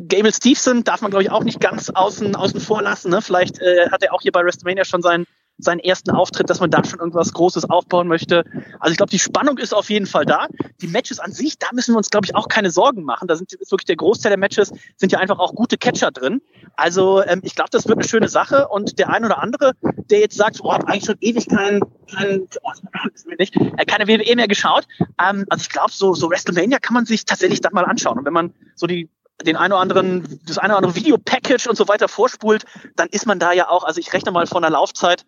Gable 0.07 0.31
Stevenson 0.31 0.83
darf 0.83 1.01
man, 1.01 1.09
glaube 1.09 1.23
ich, 1.23 1.31
auch 1.31 1.43
nicht 1.43 1.59
ganz 1.59 1.89
außen, 1.89 2.35
außen 2.35 2.59
vor 2.59 2.83
lassen. 2.83 3.09
Ne? 3.09 3.21
Vielleicht 3.21 3.59
äh, 3.59 3.89
hat 3.89 4.03
er 4.03 4.13
auch 4.13 4.21
hier 4.21 4.31
bei 4.31 4.43
WrestleMania 4.43 4.85
schon 4.85 5.01
sein, 5.01 5.25
seinen 5.57 5.79
ersten 5.79 6.11
Auftritt, 6.11 6.49
dass 6.49 6.59
man 6.59 6.71
da 6.71 6.83
schon 6.83 6.99
irgendwas 6.99 7.33
Großes 7.33 7.69
aufbauen 7.69 8.07
möchte. 8.07 8.43
Also 8.79 8.91
ich 8.91 8.97
glaube, 8.97 9.11
die 9.11 9.19
Spannung 9.19 9.57
ist 9.57 9.73
auf 9.73 9.89
jeden 9.89 10.05
Fall 10.05 10.25
da. 10.25 10.47
Die 10.81 10.87
Matches 10.87 11.19
an 11.19 11.31
sich, 11.31 11.59
da 11.59 11.67
müssen 11.73 11.93
wir 11.93 11.97
uns, 11.97 12.09
glaube 12.09 12.25
ich, 12.25 12.35
auch 12.35 12.47
keine 12.47 12.71
Sorgen 12.71 13.03
machen. 13.03 13.27
Da 13.27 13.35
sind 13.35 13.51
wirklich 13.51 13.85
der 13.85 13.95
Großteil 13.95 14.31
der 14.31 14.39
Matches 14.39 14.71
sind 14.97 15.11
ja 15.11 15.19
einfach 15.19 15.39
auch 15.39 15.53
gute 15.53 15.77
Catcher 15.77 16.11
drin. 16.11 16.41
Also 16.75 17.23
ähm, 17.23 17.41
ich 17.43 17.55
glaube, 17.55 17.69
das 17.71 17.87
wird 17.87 17.99
eine 17.99 18.07
schöne 18.07 18.29
Sache. 18.29 18.67
Und 18.67 18.99
der 18.99 19.09
ein 19.09 19.23
oder 19.25 19.39
andere, 19.39 19.73
der 20.09 20.19
jetzt 20.19 20.35
sagt, 20.35 20.59
oh, 20.61 20.73
hab 20.73 20.85
eigentlich 20.85 21.05
schon 21.05 21.17
ewig 21.21 21.47
kein, 21.47 21.81
kein 22.13 22.47
oh, 22.63 22.71
nicht, 23.37 23.55
äh, 23.55 23.85
keine 23.85 24.07
WWE 24.07 24.35
mehr 24.35 24.47
geschaut. 24.47 24.85
Ähm, 25.21 25.45
also 25.49 25.61
ich 25.61 25.69
glaube, 25.69 25.91
so, 25.91 26.13
so 26.13 26.29
WrestleMania 26.29 26.79
kann 26.79 26.93
man 26.93 27.05
sich 27.05 27.25
tatsächlich 27.25 27.61
dann 27.61 27.73
mal 27.73 27.85
anschauen. 27.85 28.17
Und 28.19 28.25
wenn 28.25 28.33
man 28.33 28.53
so 28.75 28.87
die 28.87 29.09
den 29.41 29.55
einen 29.55 29.73
oder 29.73 29.81
anderen, 29.81 30.39
das 30.45 30.57
eine 30.57 30.73
oder 30.73 30.77
andere 30.77 30.95
Videopackage 30.95 31.67
und 31.67 31.75
so 31.75 31.87
weiter 31.87 32.07
vorspult, 32.07 32.65
dann 32.95 33.09
ist 33.09 33.25
man 33.25 33.39
da 33.39 33.51
ja 33.51 33.67
auch, 33.67 33.83
also 33.83 33.99
ich 33.99 34.13
rechne 34.13 34.31
mal 34.31 34.45
von 34.47 34.61
der 34.61 34.71
Laufzeit 34.71 35.25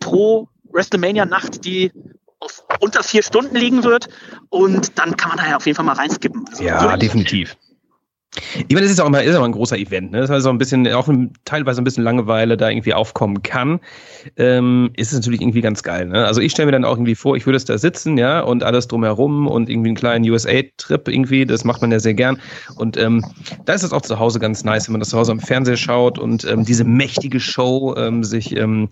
pro 0.00 0.48
WrestleMania-Nacht, 0.72 1.64
die 1.64 1.92
auf 2.40 2.64
unter 2.80 3.02
vier 3.02 3.22
Stunden 3.22 3.56
liegen 3.56 3.84
wird. 3.84 4.08
Und 4.50 4.98
dann 4.98 5.16
kann 5.16 5.30
man 5.30 5.38
da 5.38 5.48
ja 5.48 5.56
auf 5.56 5.66
jeden 5.66 5.76
Fall 5.76 5.84
mal 5.84 5.94
reinskippen. 5.94 6.44
Also 6.48 6.62
ja, 6.62 6.96
definitiv. 6.96 7.56
Ich 8.68 8.74
meine, 8.74 8.82
das 8.82 8.92
ist 8.92 9.00
auch 9.00 9.06
immer, 9.06 9.22
ist 9.22 9.34
auch 9.34 9.44
ein 9.44 9.52
großer 9.52 9.78
Event, 9.78 10.12
ne? 10.12 10.20
Das 10.20 10.30
heißt 10.30 10.46
auch 10.46 10.50
ein 10.50 10.58
bisschen, 10.58 10.86
auch 10.92 11.08
teilweise 11.44 11.80
ein 11.80 11.84
bisschen 11.84 12.04
Langeweile 12.04 12.56
da 12.56 12.68
irgendwie 12.68 12.94
aufkommen 12.94 13.42
kann. 13.42 13.80
Ähm, 14.36 14.90
ist 14.96 15.12
es 15.12 15.14
natürlich 15.14 15.40
irgendwie 15.40 15.60
ganz 15.60 15.82
geil, 15.82 16.06
ne? 16.06 16.26
Also 16.26 16.40
ich 16.40 16.52
stelle 16.52 16.66
mir 16.66 16.72
dann 16.72 16.84
auch 16.84 16.96
irgendwie 16.96 17.14
vor, 17.14 17.36
ich 17.36 17.46
würde 17.46 17.56
es 17.56 17.64
da 17.64 17.78
sitzen, 17.78 18.18
ja, 18.18 18.40
und 18.40 18.62
alles 18.62 18.88
drumherum 18.88 19.46
und 19.46 19.70
irgendwie 19.70 19.88
einen 19.88 19.96
kleinen 19.96 20.28
USA-Trip 20.28 21.08
irgendwie, 21.08 21.46
das 21.46 21.64
macht 21.64 21.80
man 21.80 21.90
ja 21.90 21.98
sehr 21.98 22.14
gern. 22.14 22.38
Und 22.76 22.96
ähm, 22.96 23.24
da 23.64 23.72
ist 23.72 23.84
es 23.84 23.92
auch 23.92 24.02
zu 24.02 24.18
Hause 24.18 24.38
ganz 24.38 24.64
nice, 24.64 24.88
wenn 24.88 24.92
man 24.92 25.00
das 25.00 25.10
zu 25.10 25.18
Hause 25.18 25.32
am 25.32 25.40
Fernseher 25.40 25.76
schaut 25.76 26.18
und 26.18 26.44
ähm, 26.44 26.64
diese 26.64 26.84
mächtige 26.84 27.40
Show 27.40 27.94
ähm, 27.96 28.22
sich 28.22 28.54
ähm, 28.56 28.90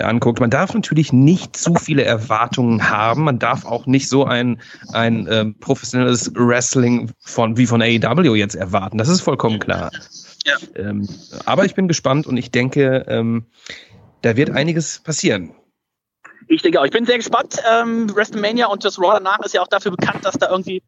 anguckt. 0.00 0.40
Man 0.40 0.50
darf 0.50 0.74
natürlich 0.74 1.12
nicht 1.12 1.56
zu 1.56 1.74
viele 1.74 2.04
Erwartungen 2.04 2.90
haben. 2.90 3.24
Man 3.24 3.38
darf 3.38 3.64
auch 3.64 3.86
nicht 3.86 4.08
so 4.08 4.24
ein, 4.24 4.60
ein 4.92 5.28
ähm, 5.30 5.58
professionelles 5.58 6.32
Wrestling 6.34 7.12
von, 7.18 7.56
wie 7.56 7.66
von 7.66 7.82
AEW 7.82 8.34
jetzt 8.34 8.54
erwarten. 8.54 8.98
Das 8.98 9.08
ist 9.08 9.20
vollkommen 9.20 9.58
klar. 9.58 9.90
Ja. 10.44 10.56
Ähm, 10.76 11.08
aber 11.44 11.64
ich 11.64 11.74
bin 11.74 11.88
gespannt 11.88 12.26
und 12.26 12.36
ich 12.36 12.50
denke, 12.50 13.04
ähm, 13.08 13.46
da 14.22 14.36
wird 14.36 14.50
einiges 14.50 15.00
passieren. 15.00 15.54
Ich 16.48 16.62
denke 16.62 16.80
auch. 16.80 16.84
Ich 16.84 16.92
bin 16.92 17.06
sehr 17.06 17.16
gespannt. 17.16 17.60
Ähm, 17.70 18.14
WrestleMania 18.14 18.66
und 18.66 18.84
das 18.84 18.98
Raw 18.98 19.14
danach 19.14 19.40
ist 19.40 19.54
ja 19.54 19.62
auch 19.62 19.68
dafür 19.68 19.90
bekannt, 19.90 20.24
dass 20.24 20.36
da 20.38 20.50
irgendwie 20.50 20.82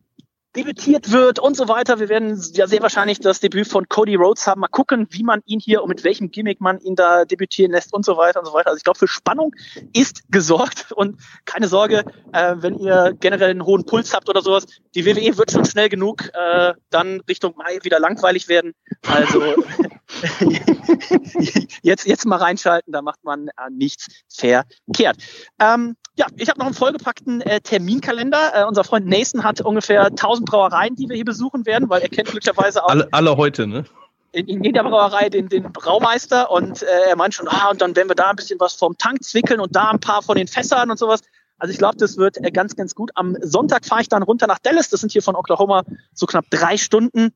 debütiert 0.59 1.13
wird 1.13 1.39
und 1.39 1.57
so 1.57 1.69
weiter. 1.69 2.01
Wir 2.01 2.09
werden 2.09 2.43
ja 2.53 2.67
sehr 2.67 2.83
wahrscheinlich 2.83 3.21
das 3.21 3.39
Debüt 3.39 3.69
von 3.69 3.89
Cody 3.89 4.17
Rhodes 4.17 4.47
haben. 4.49 4.61
Mal 4.61 4.69
gucken, 4.69 5.07
wie 5.11 5.23
man 5.23 5.41
ihn 5.47 5.61
hier 5.61 5.83
und 5.83 5.89
mit 5.89 6.03
welchem 6.03 6.33
Gimmick 6.33 6.61
man 6.61 6.81
ihn 6.81 6.97
da 6.97 7.25
debütieren 7.25 7.71
lässt 7.71 7.93
und 7.93 8.05
so 8.05 8.17
weiter 8.17 8.41
und 8.41 8.47
so 8.47 8.53
weiter. 8.53 8.71
Also 8.71 8.79
ich 8.79 8.85
glaube, 8.85 8.99
für 8.99 9.07
Spannung 9.07 9.55
ist 9.93 10.25
gesorgt 10.33 10.91
und 10.91 11.21
keine 11.45 11.69
Sorge, 11.69 12.05
äh, 12.33 12.57
wenn 12.59 12.77
ihr 12.79 13.15
generell 13.21 13.51
einen 13.51 13.65
hohen 13.65 13.87
Puls 13.87 14.13
habt 14.13 14.29
oder 14.29 14.43
sowas, 14.43 14.67
die 14.97 15.07
WWE 15.07 15.39
wird 15.39 15.53
schon 15.53 15.65
schnell 15.65 15.89
genug 15.89 16.29
äh, 16.35 16.75
dann 16.91 17.21
Richtung 17.29 17.55
Mai 17.57 17.79
wieder 17.83 18.01
langweilig 18.01 18.49
werden. 18.49 18.75
Also 19.07 19.41
jetzt, 21.83 22.07
jetzt 22.07 22.27
mal 22.27 22.37
reinschalten, 22.37 22.93
da 22.93 23.03
macht 23.03 23.23
man 23.25 23.49
äh, 23.49 23.53
nichts 23.71 24.07
verkehrt. 24.29 25.17
Ähm, 25.59 25.97
ja, 26.17 26.27
ich 26.37 26.49
habe 26.49 26.59
noch 26.59 26.67
einen 26.67 26.75
vollgepackten 26.75 27.41
äh, 27.43 27.61
Terminkalender. 27.61 28.53
Äh, 28.55 28.65
unser 28.65 28.85
Freund 28.85 29.07
Nathan 29.07 29.45
hat 29.45 29.61
ungefähr 29.61 30.07
1000 30.07 30.49
Brauereien, 30.49 30.97
die 30.97 31.09
wir 31.09 31.17
hier 31.17 31.25
besuchen 31.25 31.65
werden, 31.65 31.89
weil 31.89 32.03
er 32.03 32.09
kennt 32.09 32.29
glücklicherweise 32.29 32.85
auch. 32.85 32.89
Alle, 32.89 33.09
alle 33.13 33.37
heute, 33.37 33.67
ne? 33.67 33.85
In, 34.33 34.47
in 34.49 34.65
jeder 34.65 34.83
Brauerei 34.83 35.29
den, 35.31 35.49
den 35.49 35.73
Braumeister 35.73 36.51
und 36.51 36.83
äh, 36.83 36.87
er 37.09 37.17
meint 37.17 37.35
schon, 37.35 37.49
ah, 37.49 37.71
und 37.71 37.81
dann 37.81 37.97
werden 37.97 38.09
wir 38.09 38.15
da 38.15 38.31
ein 38.31 38.37
bisschen 38.37 38.61
was 38.61 38.75
vom 38.75 38.99
Tank 38.99 39.23
zwickeln 39.23 39.61
und 39.61 39.75
da 39.75 39.91
ein 39.91 40.01
paar 40.01 40.23
von 40.23 40.37
den 40.37 40.49
Fässern 40.49 40.91
und 40.91 40.99
sowas. 40.99 41.21
Also 41.59 41.73
ich 41.73 41.79
glaube, 41.79 41.97
das 41.97 42.17
wird 42.17 42.37
äh, 42.45 42.51
ganz, 42.51 42.77
ganz 42.77 42.95
gut. 42.95 43.11
Am 43.15 43.37
Sonntag 43.41 43.85
fahre 43.85 44.03
ich 44.03 44.09
dann 44.09 44.23
runter 44.23 44.47
nach 44.47 44.59
Dallas. 44.59 44.91
Das 44.91 45.01
sind 45.01 45.13
hier 45.13 45.23
von 45.23 45.35
Oklahoma 45.35 45.85
so 46.15 46.27
knapp 46.27 46.47
drei 46.51 46.77
Stunden. 46.77 47.33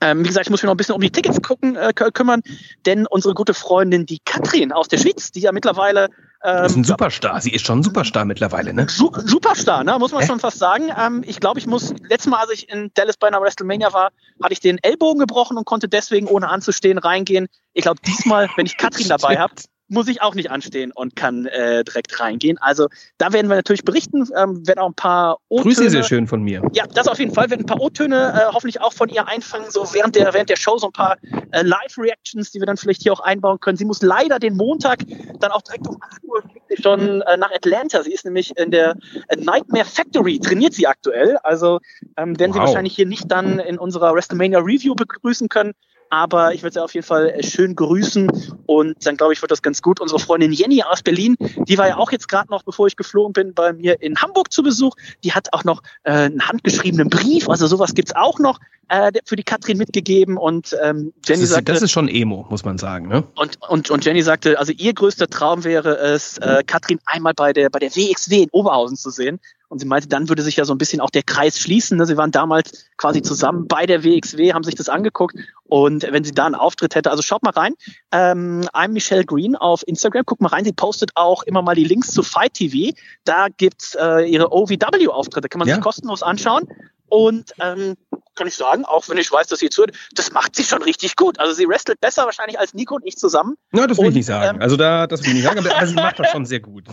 Ähm, 0.00 0.24
wie 0.24 0.28
gesagt, 0.28 0.46
ich 0.46 0.50
muss 0.50 0.62
mich 0.62 0.66
noch 0.66 0.74
ein 0.74 0.76
bisschen 0.76 0.94
um 0.94 1.00
die 1.00 1.10
Tickets 1.10 1.40
gucken, 1.42 1.76
äh, 1.76 1.92
kümmern, 1.92 2.42
denn 2.86 3.06
unsere 3.06 3.34
gute 3.34 3.54
Freundin, 3.54 4.06
die 4.06 4.18
Katrin 4.24 4.72
aus 4.72 4.88
der 4.88 4.98
Schweiz, 4.98 5.30
die 5.32 5.40
ja 5.40 5.52
mittlerweile 5.52 6.08
ähm, 6.44 6.64
ist 6.64 6.76
ein 6.76 6.84
Superstar. 6.84 7.40
Sie 7.40 7.50
ist 7.50 7.66
schon 7.66 7.80
ein 7.80 7.82
Superstar 7.82 8.24
mittlerweile, 8.24 8.72
ne? 8.72 8.86
Su 8.88 9.10
Superstar, 9.24 9.82
ne? 9.82 9.98
Muss 9.98 10.12
man 10.12 10.22
äh? 10.22 10.26
schon 10.26 10.38
fast 10.38 10.58
sagen. 10.58 10.90
Ähm, 10.96 11.24
ich 11.26 11.40
glaube, 11.40 11.58
ich 11.58 11.66
muss, 11.66 11.92
letztes 12.08 12.30
Mal, 12.30 12.38
als 12.38 12.52
ich 12.52 12.68
in 12.68 12.92
Dallas 12.94 13.16
bei 13.16 13.26
einer 13.26 13.40
WrestleMania 13.40 13.92
war, 13.92 14.10
hatte 14.40 14.52
ich 14.52 14.60
den 14.60 14.78
Ellbogen 14.78 15.18
gebrochen 15.18 15.56
und 15.56 15.64
konnte 15.64 15.88
deswegen 15.88 16.28
ohne 16.28 16.48
anzustehen 16.48 16.98
reingehen. 16.98 17.48
Ich 17.72 17.82
glaube, 17.82 18.00
diesmal, 18.06 18.48
wenn 18.56 18.66
ich 18.66 18.76
Katrin 18.76 19.08
dabei 19.08 19.38
habe, 19.38 19.54
muss 19.88 20.08
ich 20.08 20.22
auch 20.22 20.34
nicht 20.34 20.50
anstehen 20.50 20.92
und 20.92 21.16
kann 21.16 21.46
äh, 21.46 21.82
direkt 21.84 22.20
reingehen. 22.20 22.58
Also 22.58 22.88
da 23.16 23.32
werden 23.32 23.48
wir 23.48 23.56
natürlich 23.56 23.84
berichten, 23.84 24.28
ähm, 24.36 24.66
werden 24.66 24.78
auch 24.78 24.88
ein 24.88 24.94
paar 24.94 25.38
O-Töne. 25.48 25.74
Grüße 25.74 25.90
sehr 25.90 26.02
schön 26.02 26.26
von 26.26 26.42
mir. 26.42 26.62
Ja, 26.72 26.86
das 26.86 27.08
auf 27.08 27.18
jeden 27.18 27.32
Fall. 27.32 27.50
Werden 27.50 27.62
ein 27.62 27.66
paar 27.66 27.80
O-Töne 27.80 28.32
äh, 28.34 28.52
hoffentlich 28.52 28.80
auch 28.80 28.92
von 28.92 29.08
ihr 29.08 29.26
einfangen, 29.26 29.70
so 29.70 29.92
während 29.92 30.14
der, 30.16 30.32
während 30.34 30.50
der 30.50 30.56
Show 30.56 30.78
so 30.78 30.88
ein 30.88 30.92
paar 30.92 31.16
äh, 31.52 31.62
Live-Reactions, 31.62 32.50
die 32.50 32.60
wir 32.60 32.66
dann 32.66 32.76
vielleicht 32.76 33.02
hier 33.02 33.12
auch 33.12 33.20
einbauen 33.20 33.60
können. 33.60 33.76
Sie 33.76 33.84
muss 33.84 34.02
leider 34.02 34.38
den 34.38 34.56
Montag 34.56 35.00
dann 35.40 35.50
auch 35.50 35.62
direkt 35.62 35.86
um 35.86 35.96
8 36.00 36.24
Uhr 36.24 36.42
schon 36.80 37.22
äh, 37.22 37.36
nach 37.36 37.50
Atlanta. 37.50 38.02
Sie 38.02 38.12
ist 38.12 38.24
nämlich 38.24 38.56
in 38.58 38.70
der 38.70 38.96
äh, 39.28 39.36
Nightmare 39.36 39.86
Factory, 39.86 40.38
trainiert 40.38 40.74
sie 40.74 40.86
aktuell. 40.86 41.38
Also 41.42 41.80
ähm, 42.16 42.38
werden 42.38 42.52
wow. 42.52 42.56
sie 42.56 42.60
wahrscheinlich 42.60 42.94
hier 42.94 43.06
nicht 43.06 43.30
dann 43.30 43.58
in 43.58 43.78
unserer 43.78 44.14
WrestleMania 44.14 44.58
Review 44.58 44.94
begrüßen 44.94 45.48
können. 45.48 45.72
Aber 46.10 46.54
ich 46.54 46.62
würde 46.62 46.74
sie 46.74 46.82
auf 46.82 46.94
jeden 46.94 47.06
Fall 47.06 47.28
äh, 47.30 47.42
schön 47.42 47.74
grüßen 47.74 48.30
und 48.66 49.06
dann 49.06 49.16
glaube 49.16 49.32
ich, 49.32 49.42
wird 49.42 49.50
das 49.50 49.62
ganz 49.62 49.82
gut. 49.82 50.00
Unsere 50.00 50.18
Freundin 50.18 50.52
Jenny 50.52 50.82
aus 50.82 51.02
Berlin, 51.02 51.36
die 51.38 51.78
war 51.78 51.88
ja 51.88 51.96
auch 51.96 52.12
jetzt 52.12 52.28
gerade 52.28 52.50
noch, 52.50 52.62
bevor 52.62 52.86
ich 52.86 52.96
geflogen 52.96 53.32
bin, 53.32 53.54
bei 53.54 53.72
mir 53.72 54.00
in 54.02 54.16
Hamburg 54.16 54.52
zu 54.52 54.62
Besuch. 54.62 54.94
Die 55.24 55.32
hat 55.32 55.52
auch 55.52 55.64
noch 55.64 55.82
äh, 56.04 56.12
einen 56.12 56.46
handgeschriebenen 56.46 57.08
Brief, 57.10 57.48
also 57.48 57.66
sowas 57.66 57.94
gibt's 57.94 58.14
auch 58.14 58.38
noch 58.38 58.58
äh, 58.88 59.12
für 59.24 59.36
die 59.36 59.42
Katrin 59.42 59.78
mitgegeben. 59.78 60.36
Und 60.36 60.76
ähm, 60.82 61.12
Jenny 61.24 61.40
das 61.40 61.40
ist, 61.40 61.48
sagte, 61.50 61.72
das 61.72 61.82
ist 61.82 61.92
schon 61.92 62.08
Emo, 62.08 62.46
muss 62.50 62.64
man 62.64 62.78
sagen. 62.78 63.08
Ne? 63.08 63.24
Und, 63.34 63.58
und, 63.68 63.90
und 63.90 64.04
Jenny 64.04 64.22
sagte, 64.22 64.58
also 64.58 64.72
ihr 64.72 64.94
größter 64.94 65.28
Traum 65.28 65.64
wäre 65.64 65.96
es, 65.98 66.38
äh, 66.38 66.62
Katrin 66.66 66.98
einmal 67.06 67.34
bei 67.34 67.52
der, 67.52 67.70
bei 67.70 67.78
der 67.78 67.94
WXW 67.94 68.42
in 68.42 68.48
Oberhausen 68.50 68.96
zu 68.96 69.10
sehen. 69.10 69.40
Und 69.68 69.80
sie 69.80 69.86
meinte, 69.86 70.08
dann 70.08 70.28
würde 70.28 70.42
sich 70.42 70.56
ja 70.56 70.64
so 70.64 70.72
ein 70.72 70.78
bisschen 70.78 71.00
auch 71.00 71.10
der 71.10 71.22
Kreis 71.22 71.58
schließen. 71.58 71.98
Ne? 71.98 72.06
Sie 72.06 72.16
waren 72.16 72.30
damals 72.30 72.86
quasi 72.96 73.20
zusammen 73.20 73.68
bei 73.68 73.84
der 73.84 74.02
WXW, 74.02 74.54
haben 74.54 74.64
sich 74.64 74.74
das 74.74 74.88
angeguckt. 74.88 75.36
Und 75.64 76.10
wenn 76.10 76.24
sie 76.24 76.32
da 76.32 76.46
einen 76.46 76.54
Auftritt 76.54 76.94
hätte, 76.94 77.10
also 77.10 77.22
schaut 77.22 77.42
mal 77.42 77.50
rein. 77.50 77.74
Ähm, 78.10 78.62
I'm 78.72 78.88
Michelle 78.88 79.24
Green 79.24 79.56
auf 79.56 79.86
Instagram. 79.86 80.24
Guckt 80.24 80.40
mal 80.40 80.48
rein. 80.48 80.64
Sie 80.64 80.72
postet 80.72 81.10
auch 81.16 81.42
immer 81.42 81.60
mal 81.60 81.74
die 81.74 81.84
Links 81.84 82.12
zu 82.12 82.22
Fight 82.22 82.54
TV. 82.54 82.96
Da 83.24 83.48
gibt's 83.54 83.94
äh, 83.94 84.22
ihre 84.22 84.52
OVW-Auftritte. 84.52 85.50
Kann 85.50 85.58
man 85.58 85.68
ja. 85.68 85.74
sich 85.74 85.84
kostenlos 85.84 86.22
anschauen. 86.22 86.66
Und 87.08 87.52
ähm, 87.60 87.96
kann 88.34 88.46
ich 88.46 88.54
sagen, 88.54 88.84
auch 88.84 89.08
wenn 89.08 89.18
ich 89.18 89.30
weiß, 89.30 89.48
dass 89.48 89.58
sie 89.58 89.68
zuhört, 89.68 89.92
das 90.14 90.32
macht 90.32 90.54
sie 90.54 90.64
schon 90.64 90.82
richtig 90.82 91.16
gut. 91.16 91.38
Also 91.40 91.52
sie 91.52 91.66
wrestelt 91.68 92.00
besser 92.00 92.24
wahrscheinlich 92.24 92.58
als 92.58 92.72
Nico 92.72 92.94
und 92.94 93.04
ich 93.04 93.16
zusammen. 93.16 93.56
Na, 93.72 93.86
das 93.86 93.98
will 93.98 94.06
und, 94.06 94.10
ich 94.10 94.16
nicht 94.16 94.26
sagen. 94.26 94.56
Ähm, 94.56 94.62
also 94.62 94.76
da, 94.76 95.06
das 95.06 95.22
will 95.22 95.28
ich 95.28 95.34
nicht 95.34 95.44
sagen, 95.44 95.58
aber 95.58 95.86
sie 95.86 95.94
macht 95.94 96.18
das 96.18 96.30
schon 96.30 96.46
sehr 96.46 96.60
gut. 96.60 96.84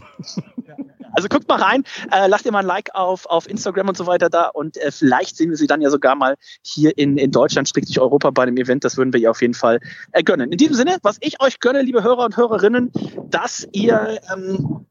Also 1.13 1.29
guckt 1.29 1.47
mal 1.47 1.61
rein, 1.61 1.83
äh, 2.11 2.27
lasst 2.27 2.45
ihr 2.45 2.51
mal 2.51 2.59
ein 2.59 2.65
Like 2.65 2.93
auf, 2.93 3.25
auf 3.27 3.49
Instagram 3.49 3.87
und 3.87 3.95
so 3.95 4.05
weiter 4.05 4.29
da 4.29 4.49
und 4.49 4.75
äh, 4.75 4.91
vielleicht 4.91 5.37
sehen 5.37 5.49
wir 5.49 5.55
sie 5.55 5.67
dann 5.67 5.81
ja 5.81 5.89
sogar 5.89 6.15
mal 6.15 6.35
hier 6.61 6.97
in, 6.97 7.17
in 7.17 7.31
Deutschland, 7.31 7.69
strictlich 7.69 8.01
Europa 8.01 8.31
bei 8.31 8.45
dem 8.45 8.57
Event. 8.57 8.83
Das 8.83 8.97
würden 8.97 9.13
wir 9.13 9.21
ihr 9.21 9.31
auf 9.31 9.41
jeden 9.41 9.53
Fall 9.53 9.79
äh, 10.11 10.23
gönnen. 10.23 10.51
In 10.51 10.57
diesem 10.57 10.75
Sinne, 10.75 10.97
was 11.03 11.17
ich 11.21 11.41
euch 11.41 11.61
gönne, 11.61 11.83
liebe 11.83 12.03
Hörer 12.03 12.25
und 12.25 12.35
Hörerinnen, 12.35 12.91
dass 13.29 13.65
ihr 13.71 14.19
ähm, 14.33 14.85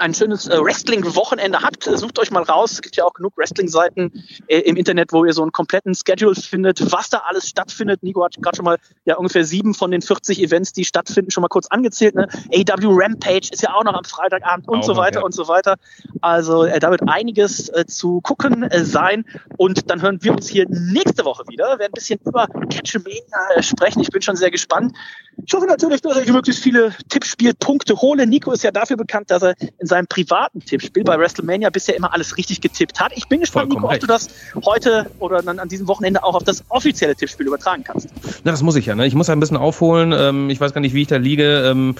ein 0.00 0.14
schönes 0.14 0.48
äh, 0.48 0.58
Wrestling-Wochenende 0.58 1.60
habt, 1.60 1.84
sucht 1.84 2.18
euch 2.18 2.30
mal 2.30 2.42
raus. 2.42 2.72
Es 2.72 2.82
gibt 2.82 2.96
ja 2.96 3.04
auch 3.04 3.12
genug 3.12 3.36
Wrestling-Seiten 3.36 4.24
äh, 4.48 4.60
im 4.60 4.76
Internet, 4.76 5.12
wo 5.12 5.24
ihr 5.24 5.32
so 5.32 5.42
einen 5.42 5.52
kompletten 5.52 5.94
Schedule 5.94 6.34
findet, 6.34 6.90
was 6.90 7.10
da 7.10 7.22
alles 7.26 7.48
stattfindet. 7.48 8.02
Nico 8.02 8.24
hat 8.24 8.36
gerade 8.40 8.56
schon 8.56 8.64
mal 8.64 8.78
ja 9.04 9.16
ungefähr 9.16 9.44
sieben 9.44 9.74
von 9.74 9.90
den 9.90 10.02
40 10.02 10.42
Events, 10.42 10.72
die 10.72 10.84
stattfinden, 10.84 11.30
schon 11.30 11.42
mal 11.42 11.48
kurz 11.48 11.66
angezählt. 11.66 12.14
Ne? 12.14 12.28
AW 12.52 12.88
Rampage 12.90 13.50
ist 13.52 13.62
ja 13.62 13.74
auch 13.74 13.84
noch 13.84 13.94
am 13.94 14.04
Freitagabend 14.04 14.68
und 14.68 14.78
auch 14.78 14.82
so 14.82 14.96
weiter 14.96 15.16
noch, 15.16 15.22
ja. 15.22 15.26
und 15.26 15.32
so 15.32 15.48
weiter. 15.48 15.76
Also 16.22 16.64
äh, 16.64 16.78
da 16.80 16.90
wird 16.90 17.02
einiges 17.06 17.68
äh, 17.68 17.84
zu 17.86 18.20
gucken 18.22 18.62
äh, 18.62 18.84
sein. 18.84 19.24
Und 19.58 19.90
dann 19.90 20.00
hören 20.00 20.22
wir 20.22 20.32
uns 20.32 20.48
hier 20.48 20.66
nächste 20.68 21.24
Woche 21.24 21.44
wieder. 21.48 21.66
Wir 21.66 21.78
werden 21.78 21.92
ein 21.92 21.94
bisschen 21.94 22.20
über 22.24 22.46
Catchmania 22.46 23.20
äh, 23.54 23.62
sprechen. 23.62 24.00
Ich 24.00 24.10
bin 24.10 24.22
schon 24.22 24.36
sehr 24.36 24.50
gespannt. 24.50 24.96
Ich 25.46 25.52
hoffe 25.54 25.66
natürlich, 25.66 26.02
dass 26.02 26.16
ich 26.18 26.32
möglichst 26.32 26.62
viele 26.62 26.92
Tippspielpunkte 27.08 27.96
hole. 27.96 28.26
Nico 28.26 28.52
ist 28.52 28.62
ja 28.62 28.70
dafür 28.70 28.96
bekannt, 28.96 29.30
dass 29.30 29.42
er 29.42 29.54
in 29.78 29.86
seinem 29.86 30.06
privaten 30.06 30.60
Tippspiel 30.60 31.04
bei 31.04 31.18
WrestleMania 31.18 31.70
bisher 31.70 31.96
immer 31.96 32.12
alles 32.12 32.36
richtig 32.36 32.60
getippt 32.60 33.00
hat. 33.00 33.12
Ich 33.16 33.28
bin 33.28 33.40
gespannt, 33.40 33.72
Vollkommen 33.72 33.92
Nico, 33.92 33.94
ob 33.94 34.00
du 34.00 34.06
das 34.06 34.28
heute 34.64 35.10
oder 35.18 35.42
dann 35.42 35.58
an 35.58 35.68
diesem 35.68 35.88
Wochenende 35.88 36.22
auch 36.22 36.34
auf 36.34 36.44
das 36.44 36.64
offizielle 36.68 37.14
Tippspiel 37.14 37.46
übertragen 37.46 37.84
kannst. 37.84 38.08
Na, 38.44 38.50
das 38.50 38.62
muss 38.62 38.76
ich 38.76 38.86
ja. 38.86 38.94
Ne? 38.94 39.06
Ich 39.06 39.14
muss 39.14 39.28
ein 39.30 39.40
bisschen 39.40 39.56
aufholen. 39.56 40.12
Ähm, 40.16 40.50
ich 40.50 40.60
weiß 40.60 40.72
gar 40.72 40.80
nicht, 40.80 40.94
wie 40.94 41.02
ich 41.02 41.08
da 41.08 41.16
liege. 41.16 41.64
Ähm, 41.66 41.96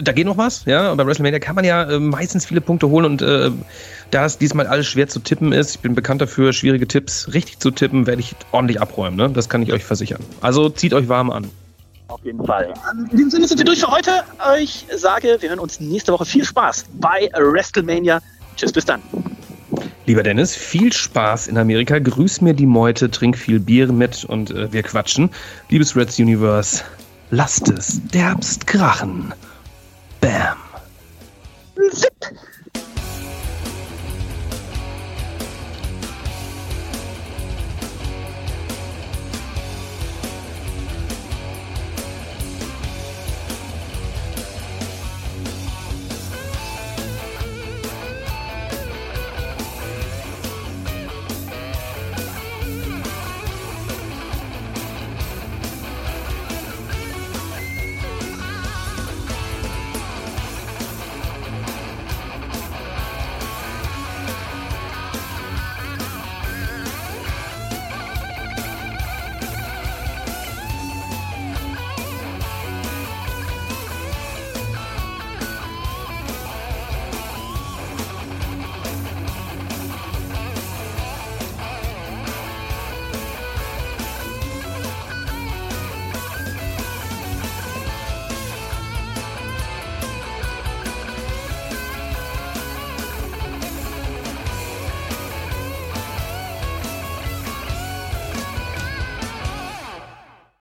da 0.00 0.12
geht 0.12 0.26
noch 0.26 0.36
was, 0.36 0.64
ja. 0.64 0.94
Bei 0.94 1.06
WrestleMania 1.06 1.38
kann 1.38 1.54
man 1.54 1.64
ja 1.64 1.90
äh, 1.90 1.98
meistens 1.98 2.46
viele 2.46 2.60
Punkte 2.60 2.88
holen 2.88 3.04
und 3.04 3.22
äh, 3.22 3.50
da 4.10 4.24
es 4.24 4.38
diesmal 4.38 4.66
alles 4.66 4.86
schwer 4.86 5.08
zu 5.08 5.20
tippen 5.20 5.52
ist, 5.52 5.76
ich 5.76 5.80
bin 5.80 5.94
bekannt 5.94 6.20
dafür, 6.20 6.52
schwierige 6.52 6.86
Tipps 6.86 7.32
richtig 7.32 7.58
zu 7.58 7.70
tippen, 7.70 8.06
werde 8.06 8.20
ich 8.20 8.34
ordentlich 8.52 8.80
abräumen. 8.80 9.16
Ne? 9.16 9.30
Das 9.30 9.48
kann 9.48 9.62
ich 9.62 9.72
euch 9.72 9.84
versichern. 9.84 10.20
Also 10.40 10.68
zieht 10.68 10.94
euch 10.94 11.08
warm 11.08 11.30
an. 11.30 11.50
Auf 12.08 12.24
jeden 12.24 12.44
Fall. 12.44 12.72
In 13.10 13.16
diesem 13.16 13.30
Sinne 13.30 13.46
sind 13.46 13.58
wir 13.58 13.64
durch 13.64 13.80
für 13.80 13.90
heute. 13.90 14.24
Ich 14.58 14.86
sage, 14.96 15.36
wir 15.40 15.50
hören 15.50 15.58
uns 15.58 15.78
nächste 15.78 16.12
Woche. 16.12 16.24
Viel 16.24 16.44
Spaß 16.44 16.86
bei 16.94 17.30
WrestleMania. 17.34 18.20
Tschüss, 18.56 18.72
bis 18.72 18.84
dann. 18.86 19.02
Lieber 20.06 20.22
Dennis, 20.22 20.56
viel 20.56 20.90
Spaß 20.90 21.48
in 21.48 21.58
Amerika. 21.58 21.98
Grüß 21.98 22.40
mir 22.40 22.54
die 22.54 22.64
Meute, 22.64 23.10
trink 23.10 23.36
viel 23.36 23.60
Bier 23.60 23.92
mit 23.92 24.24
und 24.24 24.50
äh, 24.50 24.72
wir 24.72 24.82
quatschen. 24.82 25.28
Liebes 25.68 25.94
Reds 25.94 26.18
Universe, 26.18 26.82
lasst 27.30 27.68
es 27.68 28.00
derbst 28.08 28.66
krachen. 28.66 29.34
Bam. 30.22 30.56
Zip. 31.92 32.14